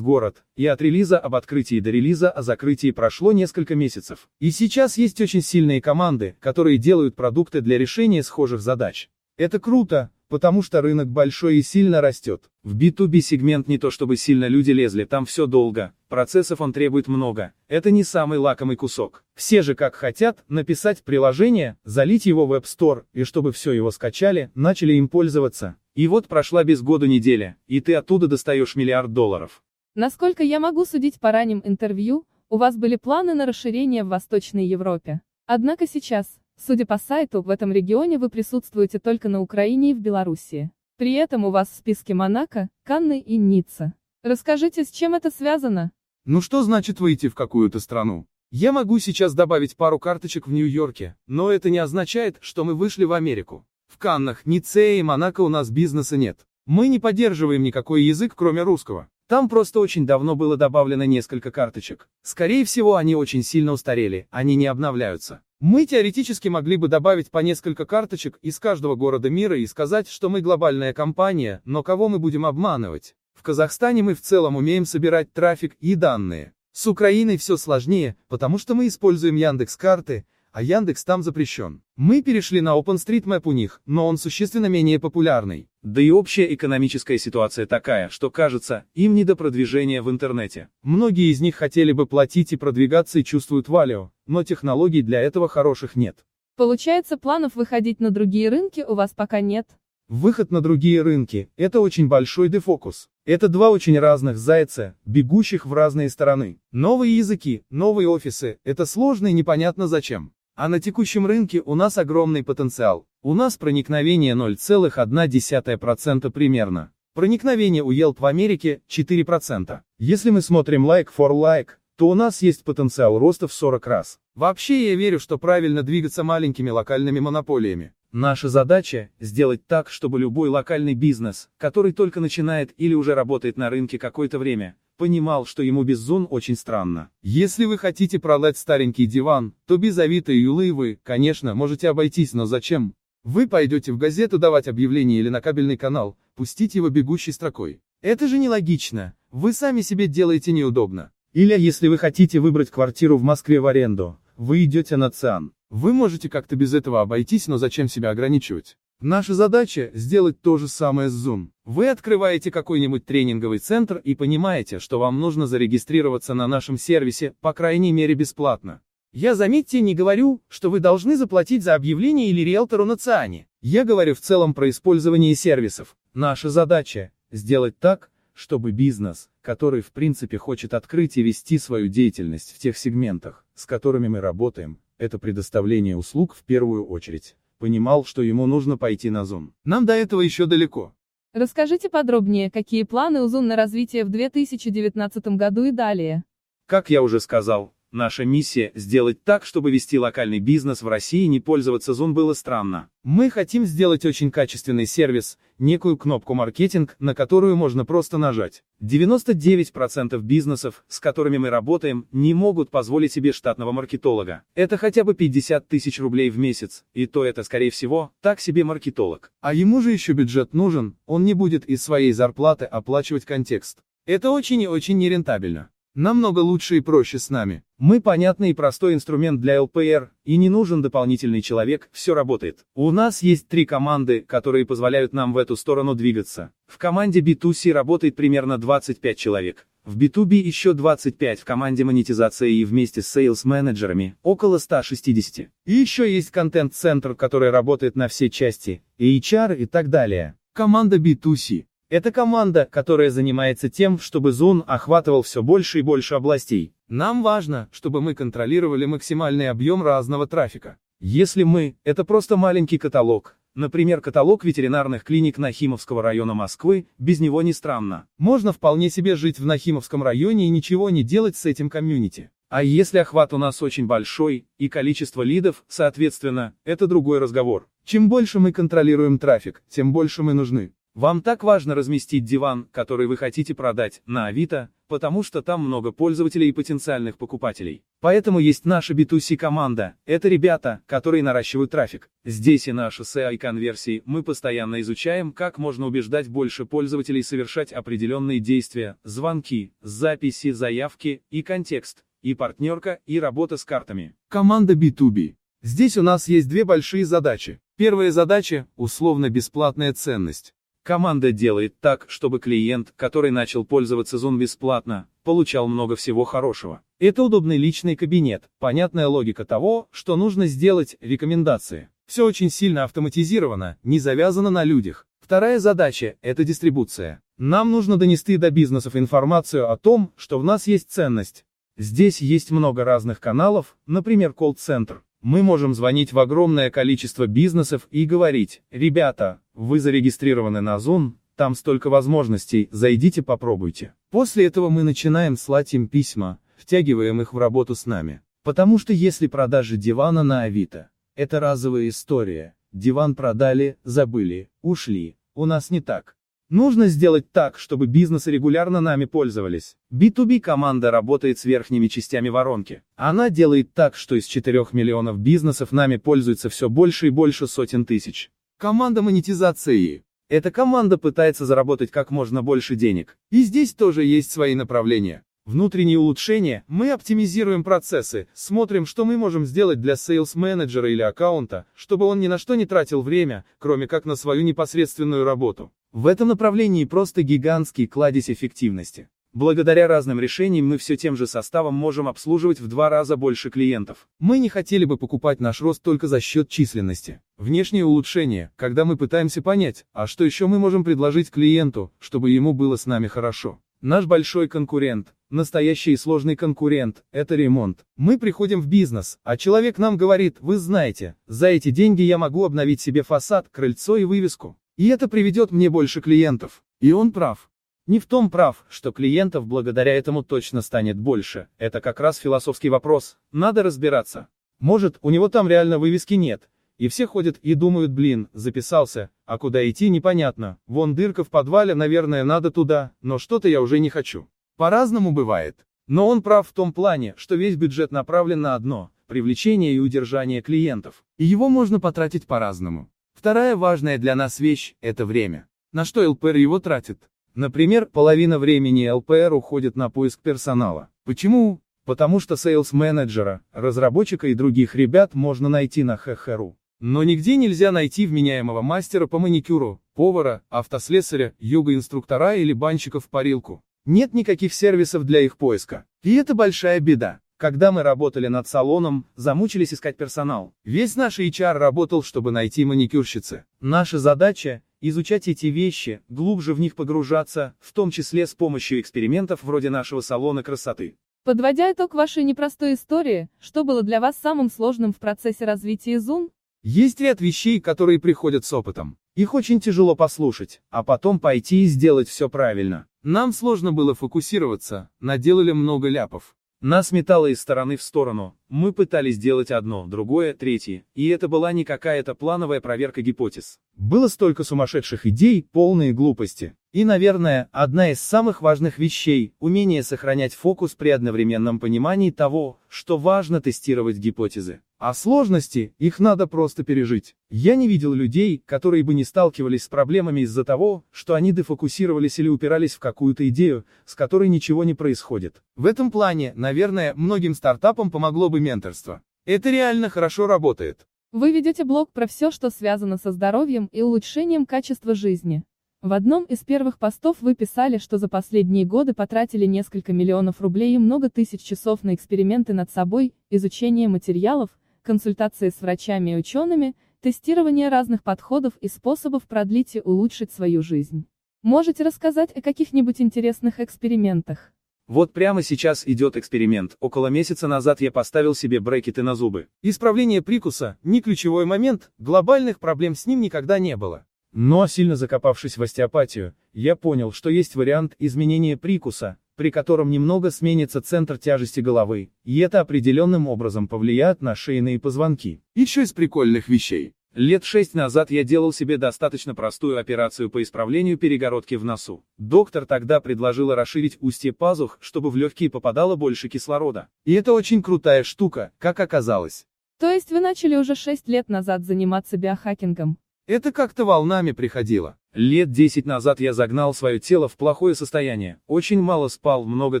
[0.00, 4.28] Город, и от релиза об открытии до релиза о закрытии прошло несколько месяцев.
[4.40, 9.08] И сейчас есть очень сильные команды, которые делают продукты для решения схожих задач.
[9.36, 12.50] Это круто, потому что рынок большой и сильно растет.
[12.64, 17.08] В B2B сегмент не то чтобы сильно люди лезли, там все долго, процессов он требует
[17.08, 19.24] много, это не самый лакомый кусок.
[19.34, 23.90] Все же как хотят, написать приложение, залить его в App Store, и чтобы все его
[23.90, 25.76] скачали, начали им пользоваться.
[25.98, 29.64] И вот прошла без года неделя, и ты оттуда достаешь миллиард долларов.
[29.96, 34.64] Насколько я могу судить по ранним интервью, у вас были планы на расширение в Восточной
[34.64, 35.22] Европе.
[35.46, 40.00] Однако сейчас, Судя по сайту, в этом регионе вы присутствуете только на Украине и в
[40.00, 40.70] Белоруссии.
[40.98, 43.92] При этом у вас в списке Монако, Канны и Ницца.
[44.22, 45.90] Расскажите, с чем это связано?
[46.24, 48.26] Ну что значит выйти в какую-то страну?
[48.50, 53.04] Я могу сейчас добавить пару карточек в Нью-Йорке, но это не означает, что мы вышли
[53.04, 53.64] в Америку.
[53.88, 56.46] В Каннах, Ницце и Монако у нас бизнеса нет.
[56.66, 59.08] Мы не поддерживаем никакой язык, кроме русского.
[59.26, 62.08] Там просто очень давно было добавлено несколько карточек.
[62.22, 65.40] Скорее всего, они очень сильно устарели, они не обновляются.
[65.60, 70.28] Мы теоретически могли бы добавить по несколько карточек из каждого города мира и сказать, что
[70.28, 73.16] мы глобальная компания, но кого мы будем обманывать?
[73.34, 76.52] В Казахстане мы в целом умеем собирать трафик и данные.
[76.72, 80.26] С Украиной все сложнее, потому что мы используем Яндекс карты,
[80.58, 81.82] а Яндекс там запрещен.
[81.94, 85.68] Мы перешли на OpenStreetMap у них, но он существенно менее популярный.
[85.82, 90.68] Да и общая экономическая ситуация такая, что кажется, им не до продвижения в интернете.
[90.82, 95.46] Многие из них хотели бы платить и продвигаться и чувствуют валю, но технологий для этого
[95.46, 96.24] хороших нет.
[96.56, 99.68] Получается, планов выходить на другие рынки у вас пока нет?
[100.08, 103.08] Выход на другие рынки– это очень большой дефокус.
[103.26, 106.58] Это два очень разных зайца, бегущих в разные стороны.
[106.72, 110.32] Новые языки, новые офисы– это сложно и непонятно зачем.
[110.60, 113.06] А на текущем рынке у нас огромный потенциал.
[113.22, 116.90] У нас проникновение 0,1% примерно.
[117.14, 119.82] Проникновение у Yelp в Америке 4%.
[120.00, 124.18] Если мы смотрим like for like, то у нас есть потенциал роста в 40 раз.
[124.34, 127.92] Вообще я верю, что правильно двигаться маленькими локальными монополиями.
[128.10, 133.70] Наша задача– сделать так, чтобы любой локальный бизнес, который только начинает или уже работает на
[133.70, 137.08] рынке какое-то время, понимал, что ему без зон очень странно.
[137.22, 142.34] Если вы хотите продать старенький диван, то без Авито и Юлы вы, конечно, можете обойтись,
[142.34, 142.94] но зачем?
[143.24, 147.80] Вы пойдете в газету давать объявление или на кабельный канал, пустить его бегущей строкой.
[148.02, 151.12] Это же нелогично, вы сами себе делаете неудобно.
[151.32, 155.52] Или если вы хотите выбрать квартиру в Москве в аренду, вы идете на ЦИАН.
[155.70, 158.76] Вы можете как-то без этого обойтись, но зачем себя ограничивать?
[159.00, 161.50] Наша задача– сделать то же самое с Zoom.
[161.68, 167.52] Вы открываете какой-нибудь тренинговый центр и понимаете, что вам нужно зарегистрироваться на нашем сервисе, по
[167.52, 168.80] крайней мере бесплатно.
[169.12, 173.48] Я, заметьте, не говорю, что вы должны заплатить за объявление или риэлтору на ЦИАНе.
[173.60, 175.94] Я говорю в целом про использование сервисов.
[176.14, 182.54] Наша задача– сделать так, чтобы бизнес, который в принципе хочет открыть и вести свою деятельность
[182.56, 188.22] в тех сегментах, с которыми мы работаем, это предоставление услуг в первую очередь понимал, что
[188.22, 189.50] ему нужно пойти на Zoom.
[189.64, 190.94] Нам до этого еще далеко.
[191.34, 196.24] Расскажите подробнее, какие планы у Zoom на развитие в 2019 году и далее.
[196.66, 201.28] Как я уже сказал, Наша миссия– сделать так, чтобы вести локальный бизнес в России и
[201.28, 202.90] не пользоваться Zoom было странно.
[203.02, 208.62] Мы хотим сделать очень качественный сервис, некую кнопку маркетинг, на которую можно просто нажать.
[208.82, 214.42] 99% бизнесов, с которыми мы работаем, не могут позволить себе штатного маркетолога.
[214.54, 218.64] Это хотя бы 50 тысяч рублей в месяц, и то это, скорее всего, так себе
[218.64, 219.32] маркетолог.
[219.40, 223.78] А ему же еще бюджет нужен, он не будет из своей зарплаты оплачивать контекст.
[224.04, 225.70] Это очень и очень нерентабельно.
[226.00, 227.64] Намного лучше и проще с нами.
[227.76, 232.60] Мы понятный и простой инструмент для ЛПР, и не нужен дополнительный человек, все работает.
[232.76, 236.52] У нас есть три команды, которые позволяют нам в эту сторону двигаться.
[236.68, 239.66] В команде B2C работает примерно 25 человек.
[239.84, 245.48] В B2B еще 25 в команде монетизации и вместе с sales-менеджерами, около 160.
[245.66, 250.36] И еще есть контент-центр, который работает на все части, и HR и так далее.
[250.52, 251.64] Команда B2C.
[251.90, 256.74] Это команда, которая занимается тем, чтобы Zoom охватывал все больше и больше областей.
[256.88, 260.76] Нам важно, чтобы мы контролировали максимальный объем разного трафика.
[261.00, 267.42] Если мы– это просто маленький каталог, Например, каталог ветеринарных клиник Нахимовского района Москвы, без него
[267.42, 268.06] не странно.
[268.16, 272.30] Можно вполне себе жить в Нахимовском районе и ничего не делать с этим комьюнити.
[272.50, 277.66] А если охват у нас очень большой, и количество лидов, соответственно, это другой разговор.
[277.84, 280.72] Чем больше мы контролируем трафик, тем больше мы нужны.
[280.94, 285.92] Вам так важно разместить диван, который вы хотите продать, на Авито, потому что там много
[285.92, 287.84] пользователей и потенциальных покупателей.
[288.00, 292.10] Поэтому есть наша B2C команда, это ребята, которые наращивают трафик.
[292.24, 297.72] Здесь и наши SEO и конверсии, мы постоянно изучаем, как можно убеждать больше пользователей совершать
[297.72, 304.14] определенные действия, звонки, записи, заявки, и контекст, и партнерка, и работа с картами.
[304.28, 305.36] Команда B2B.
[305.62, 307.60] Здесь у нас есть две большие задачи.
[307.76, 310.54] Первая задача– условно-бесплатная ценность.
[310.88, 316.80] Команда делает так, чтобы клиент, который начал пользоваться Zoom бесплатно, получал много всего хорошего.
[316.98, 321.90] Это удобный личный кабинет, понятная логика того, что нужно сделать, рекомендации.
[322.06, 325.06] Все очень сильно автоматизировано, не завязано на людях.
[325.20, 327.20] Вторая задача– это дистрибуция.
[327.36, 331.44] Нам нужно донести до бизнесов информацию о том, что в нас есть ценность.
[331.76, 335.02] Здесь есть много разных каналов, например, колл-центр.
[335.22, 341.56] Мы можем звонить в огромное количество бизнесов и говорить, ребята, вы зарегистрированы на Zoom, там
[341.56, 343.94] столько возможностей, зайдите попробуйте.
[344.10, 348.20] После этого мы начинаем слать им письма, втягиваем их в работу с нами.
[348.44, 355.46] Потому что если продажи дивана на Авито, это разовая история, диван продали, забыли, ушли, у
[355.46, 356.16] нас не так.
[356.50, 359.76] Нужно сделать так, чтобы бизнесы регулярно нами пользовались.
[359.92, 362.82] B2B команда работает с верхними частями воронки.
[362.96, 367.84] Она делает так, что из 4 миллионов бизнесов нами пользуется все больше и больше сотен
[367.84, 368.30] тысяч.
[368.56, 370.04] Команда монетизации.
[370.30, 373.18] Эта команда пытается заработать как можно больше денег.
[373.30, 375.24] И здесь тоже есть свои направления.
[375.44, 381.66] Внутренние улучшения, мы оптимизируем процессы, смотрим, что мы можем сделать для sales менеджера или аккаунта,
[381.74, 385.72] чтобы он ни на что не тратил время, кроме как на свою непосредственную работу.
[385.92, 389.08] В этом направлении просто гигантский кладезь эффективности.
[389.32, 394.06] Благодаря разным решениям мы все тем же составом можем обслуживать в два раза больше клиентов.
[394.18, 397.22] Мы не хотели бы покупать наш рост только за счет численности.
[397.38, 402.52] Внешнее улучшение, когда мы пытаемся понять, а что еще мы можем предложить клиенту, чтобы ему
[402.52, 403.58] было с нами хорошо.
[403.80, 407.86] Наш большой конкурент, настоящий и сложный конкурент, это ремонт.
[407.96, 412.44] Мы приходим в бизнес, а человек нам говорит, вы знаете, за эти деньги я могу
[412.44, 414.58] обновить себе фасад, крыльцо и вывеску.
[414.78, 416.62] И это приведет мне больше клиентов.
[416.78, 417.50] И он прав.
[417.88, 421.48] Не в том прав, что клиентов благодаря этому точно станет больше.
[421.58, 423.18] Это как раз философский вопрос.
[423.32, 424.28] Надо разбираться.
[424.60, 426.48] Может, у него там реально вывески нет.
[426.76, 430.58] И все ходят и думают, блин, записался, а куда идти непонятно.
[430.68, 434.28] Вон дырка в подвале, наверное, надо туда, но что-то я уже не хочу.
[434.56, 435.66] По-разному бывает.
[435.88, 440.40] Но он прав в том плане, что весь бюджет направлен на одно– привлечение и удержание
[440.40, 441.02] клиентов.
[441.16, 442.88] И его можно потратить по-разному.
[443.18, 445.48] Вторая важная для нас вещь– это время.
[445.72, 447.00] На что ЛПР его тратит?
[447.34, 450.88] Например, половина времени ЛПР уходит на поиск персонала.
[451.04, 451.60] Почему?
[451.84, 456.56] Потому что sales-менеджера, разработчика и других ребят можно найти на HH.ru.
[456.78, 463.64] Но нигде нельзя найти вменяемого мастера по маникюру, повара, автослесаря, йога-инструктора или банщика в парилку.
[463.84, 465.86] Нет никаких сервисов для их поиска.
[466.04, 467.18] И это большая беда.
[467.38, 470.52] Когда мы работали над салоном, замучились искать персонал.
[470.64, 473.44] Весь наш HR работал, чтобы найти маникюрщицы.
[473.60, 479.44] Наша задача– изучать эти вещи, глубже в них погружаться, в том числе с помощью экспериментов
[479.44, 480.96] вроде нашего салона красоты.
[481.22, 486.30] Подводя итог вашей непростой истории, что было для вас самым сложным в процессе развития Zoom?
[486.64, 488.98] Есть ряд вещей, которые приходят с опытом.
[489.14, 492.86] Их очень тяжело послушать, а потом пойти и сделать все правильно.
[493.04, 496.34] Нам сложно было фокусироваться, наделали много ляпов.
[496.60, 501.52] Нас метало из стороны в сторону, мы пытались сделать одно, другое, третье, и это была
[501.52, 503.58] не какая-то плановая проверка гипотез.
[503.74, 506.54] Было столько сумасшедших идей, полные глупости.
[506.72, 512.98] И, наверное, одна из самых важных вещей– умение сохранять фокус при одновременном понимании того, что
[512.98, 514.60] важно тестировать гипотезы.
[514.78, 517.16] А сложности, их надо просто пережить.
[517.30, 522.20] Я не видел людей, которые бы не сталкивались с проблемами из-за того, что они дефокусировались
[522.20, 525.42] или упирались в какую-то идею, с которой ничего не происходит.
[525.56, 529.02] В этом плане, наверное, многим стартапам помогло бы менторство.
[529.24, 530.86] Это реально хорошо работает.
[531.12, 535.42] Вы ведете блог про все, что связано со здоровьем и улучшением качества жизни.
[535.80, 540.74] В одном из первых постов вы писали, что за последние годы потратили несколько миллионов рублей
[540.74, 544.50] и много тысяч часов на эксперименты над собой, изучение материалов,
[544.82, 551.06] консультации с врачами и учеными, тестирование разных подходов и способов продлить и улучшить свою жизнь.
[551.42, 554.52] Можете рассказать о каких-нибудь интересных экспериментах?
[554.88, 559.48] Вот прямо сейчас идет эксперимент, около месяца назад я поставил себе брекеты на зубы.
[559.60, 564.06] Исправление прикуса– не ключевой момент, глобальных проблем с ним никогда не было.
[564.32, 570.30] Но, сильно закопавшись в остеопатию, я понял, что есть вариант изменения прикуса, при котором немного
[570.30, 575.42] сменится центр тяжести головы, и это определенным образом повлияет на шейные позвонки.
[575.54, 576.94] Еще из прикольных вещей.
[577.18, 582.04] Лет шесть назад я делал себе достаточно простую операцию по исправлению перегородки в носу.
[582.16, 586.86] Доктор тогда предложила расширить устье пазух, чтобы в легкие попадало больше кислорода.
[587.04, 589.46] И это очень крутая штука, как оказалось.
[589.80, 592.98] То есть вы начали уже шесть лет назад заниматься биохакингом?
[593.26, 594.96] Это как-то волнами приходило.
[595.18, 599.80] Лет 10 назад я загнал свое тело в плохое состояние, очень мало спал, много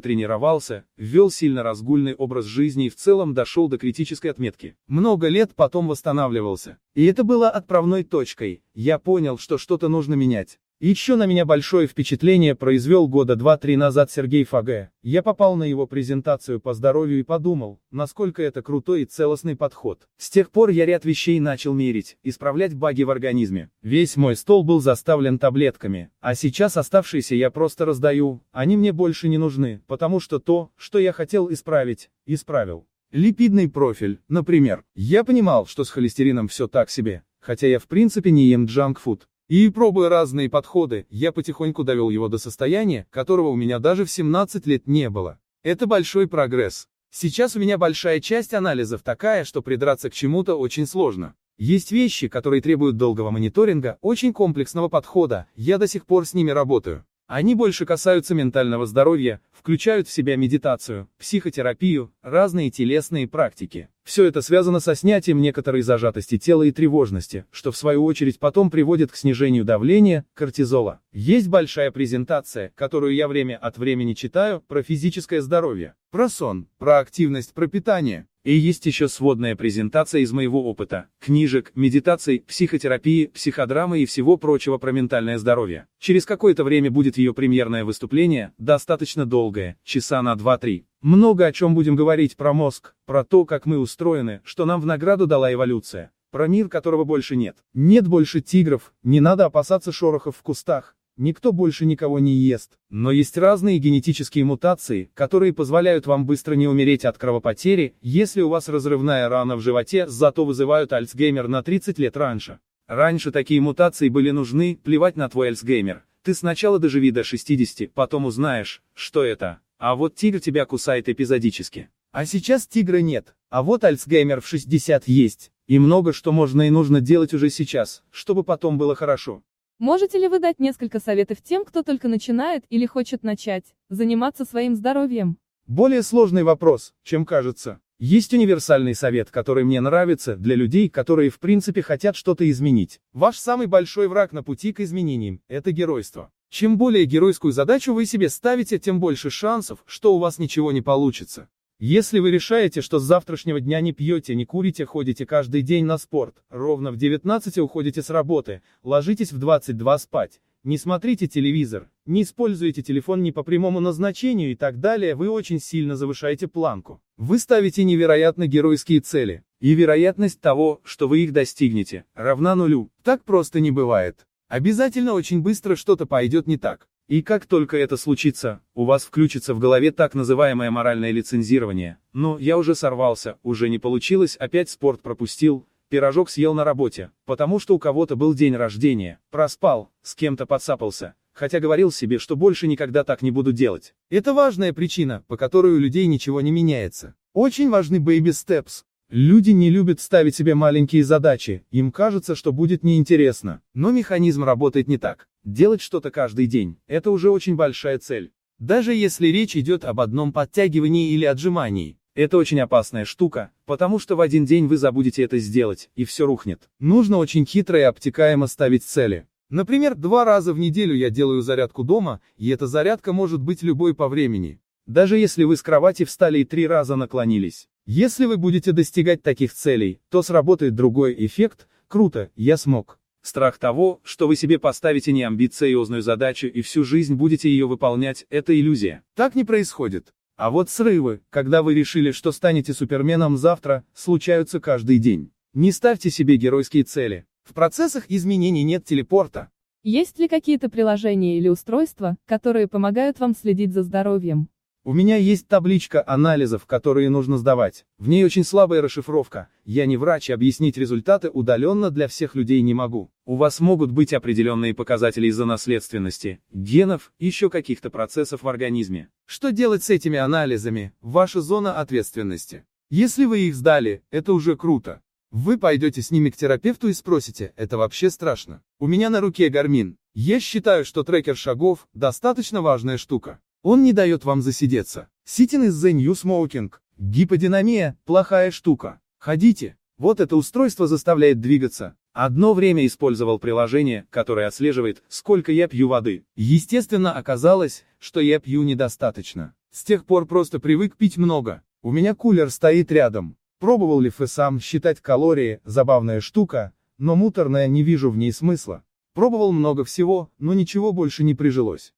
[0.00, 4.74] тренировался, вел сильно разгульный образ жизни и в целом дошел до критической отметки.
[4.88, 6.78] Много лет потом восстанавливался.
[6.96, 10.58] И это было отправной точкой, я понял, что что-то нужно менять.
[10.80, 14.92] Еще на меня большое впечатление произвел года два-три назад Сергей Фаге.
[15.02, 20.06] Я попал на его презентацию по здоровью и подумал, насколько это крутой и целостный подход.
[20.18, 23.70] С тех пор я ряд вещей начал мерить, исправлять баги в организме.
[23.82, 29.28] Весь мой стол был заставлен таблетками, а сейчас оставшиеся я просто раздаю, они мне больше
[29.28, 32.86] не нужны, потому что то, что я хотел исправить, исправил.
[33.10, 34.84] Липидный профиль, например.
[34.94, 39.26] Я понимал, что с холестерином все так себе, хотя я в принципе не ем джанк-фуд.
[39.48, 44.10] И пробуя разные подходы, я потихоньку довел его до состояния, которого у меня даже в
[44.10, 45.38] 17 лет не было.
[45.62, 46.86] Это большой прогресс.
[47.10, 51.34] Сейчас у меня большая часть анализов такая, что придраться к чему-то очень сложно.
[51.56, 56.50] Есть вещи, которые требуют долгого мониторинга, очень комплексного подхода, я до сих пор с ними
[56.50, 57.06] работаю.
[57.28, 63.90] Они больше касаются ментального здоровья, включают в себя медитацию, психотерапию, разные телесные практики.
[64.02, 68.70] Все это связано со снятием некоторой зажатости тела и тревожности, что в свою очередь потом
[68.70, 71.00] приводит к снижению давления, кортизола.
[71.12, 77.00] Есть большая презентация, которую я время от времени читаю, про физическое здоровье, про сон, про
[77.00, 78.26] активность, про питание.
[78.48, 84.78] И есть еще сводная презентация из моего опыта, книжек, медитаций, психотерапии, психодрамы и всего прочего
[84.78, 85.86] про ментальное здоровье.
[85.98, 90.84] Через какое-то время будет ее премьерное выступление, достаточно долгое, часа на 2-3.
[91.02, 94.86] Много о чем будем говорить про мозг, про то, как мы устроены, что нам в
[94.86, 96.10] награду дала эволюция.
[96.30, 97.58] Про мир, которого больше нет.
[97.74, 102.78] Нет больше тигров, не надо опасаться шорохов в кустах, Никто больше никого не ест.
[102.90, 108.48] Но есть разные генетические мутации, которые позволяют вам быстро не умереть от кровопотери, если у
[108.48, 112.60] вас разрывная рана в животе, зато вызывают Альцгеймер на 30 лет раньше.
[112.86, 116.04] Раньше такие мутации были нужны, плевать на твой Альцгеймер.
[116.22, 119.58] Ты сначала доживи до 60, потом узнаешь, что это.
[119.78, 121.88] А вот тигр тебя кусает эпизодически.
[122.12, 125.50] А сейчас тигра нет, а вот Альцгеймер в 60 есть.
[125.66, 129.42] И много что можно и нужно делать уже сейчас, чтобы потом было хорошо.
[129.78, 134.74] Можете ли вы дать несколько советов тем, кто только начинает или хочет начать заниматься своим
[134.74, 135.38] здоровьем?
[135.68, 137.78] Более сложный вопрос, чем кажется.
[138.00, 143.00] Есть универсальный совет, который мне нравится, для людей, которые в принципе хотят что-то изменить.
[143.12, 146.32] Ваш самый большой враг на пути к изменениям– это геройство.
[146.50, 150.80] Чем более геройскую задачу вы себе ставите, тем больше шансов, что у вас ничего не
[150.80, 151.48] получится.
[151.80, 155.96] Если вы решаете, что с завтрашнего дня не пьете, не курите, ходите каждый день на
[155.96, 162.24] спорт, ровно в 19 уходите с работы, ложитесь в 22 спать, не смотрите телевизор, не
[162.24, 167.00] используете телефон не по прямому назначению и так далее, вы очень сильно завышаете планку.
[167.16, 172.90] Вы ставите невероятно геройские цели, и вероятность того, что вы их достигнете, равна нулю.
[173.04, 174.26] Так просто не бывает.
[174.48, 176.88] Обязательно очень быстро что-то пойдет не так.
[177.08, 181.96] И как только это случится, у вас включится в голове так называемое моральное лицензирование.
[182.12, 187.60] Ну, я уже сорвался, уже не получилось, опять спорт пропустил, пирожок съел на работе, потому
[187.60, 192.66] что у кого-то был день рождения, проспал, с кем-то подцапался, хотя говорил себе, что больше
[192.66, 193.94] никогда так не буду делать.
[194.10, 197.14] Это важная причина, по которой у людей ничего не меняется.
[197.32, 202.84] Очень важны baby steps, Люди не любят ставить себе маленькие задачи, им кажется, что будет
[202.84, 203.62] неинтересно.
[203.72, 205.28] Но механизм работает не так.
[205.44, 208.32] Делать что-то каждый день– это уже очень большая цель.
[208.58, 211.98] Даже если речь идет об одном подтягивании или отжимании.
[212.14, 216.26] Это очень опасная штука, потому что в один день вы забудете это сделать, и все
[216.26, 216.68] рухнет.
[216.78, 219.26] Нужно очень хитро и обтекаемо ставить цели.
[219.48, 223.94] Например, два раза в неделю я делаю зарядку дома, и эта зарядка может быть любой
[223.94, 224.60] по времени.
[224.84, 227.68] Даже если вы с кровати встали и три раза наклонились.
[227.90, 233.00] Если вы будете достигать таких целей, то сработает другой эффект, круто, я смог.
[233.22, 238.54] Страх того, что вы себе поставите неамбициозную задачу и всю жизнь будете ее выполнять, это
[238.54, 239.04] иллюзия.
[239.14, 240.12] Так не происходит.
[240.36, 245.30] А вот срывы, когда вы решили, что станете суперменом завтра, случаются каждый день.
[245.54, 247.24] Не ставьте себе геройские цели.
[247.42, 249.48] В процессах изменений нет телепорта.
[249.82, 254.50] Есть ли какие-то приложения или устройства, которые помогают вам следить за здоровьем?
[254.88, 257.84] У меня есть табличка анализов, которые нужно сдавать.
[257.98, 259.48] В ней очень слабая расшифровка.
[259.66, 263.10] Я не врач, и объяснить результаты удаленно для всех людей не могу.
[263.26, 269.10] У вас могут быть определенные показатели из-за наследственности, генов, еще каких-то процессов в организме.
[269.26, 270.94] Что делать с этими анализами?
[271.02, 272.64] Ваша зона ответственности.
[272.88, 275.02] Если вы их сдали, это уже круто.
[275.30, 278.62] Вы пойдете с ними к терапевту и спросите, это вообще страшно.
[278.78, 279.98] У меня на руке гармин.
[280.14, 283.38] Я считаю, что трекер шагов– достаточно важная штука.
[283.62, 285.08] Он не дает вам засидеться.
[285.26, 286.72] Sitting is the new smoking.
[286.96, 289.00] Гиподинамия– плохая штука.
[289.18, 289.76] Ходите.
[289.98, 291.96] Вот это устройство заставляет двигаться.
[292.12, 296.24] Одно время использовал приложение, которое отслеживает, сколько я пью воды.
[296.36, 299.54] Естественно, оказалось, что я пью недостаточно.
[299.72, 301.62] С тех пор просто привык пить много.
[301.82, 303.36] У меня кулер стоит рядом.
[303.58, 308.84] Пробовал ли сам считать калории, забавная штука, но муторная не вижу в ней смысла.
[309.14, 311.92] Пробовал много всего, но ничего больше не прижилось.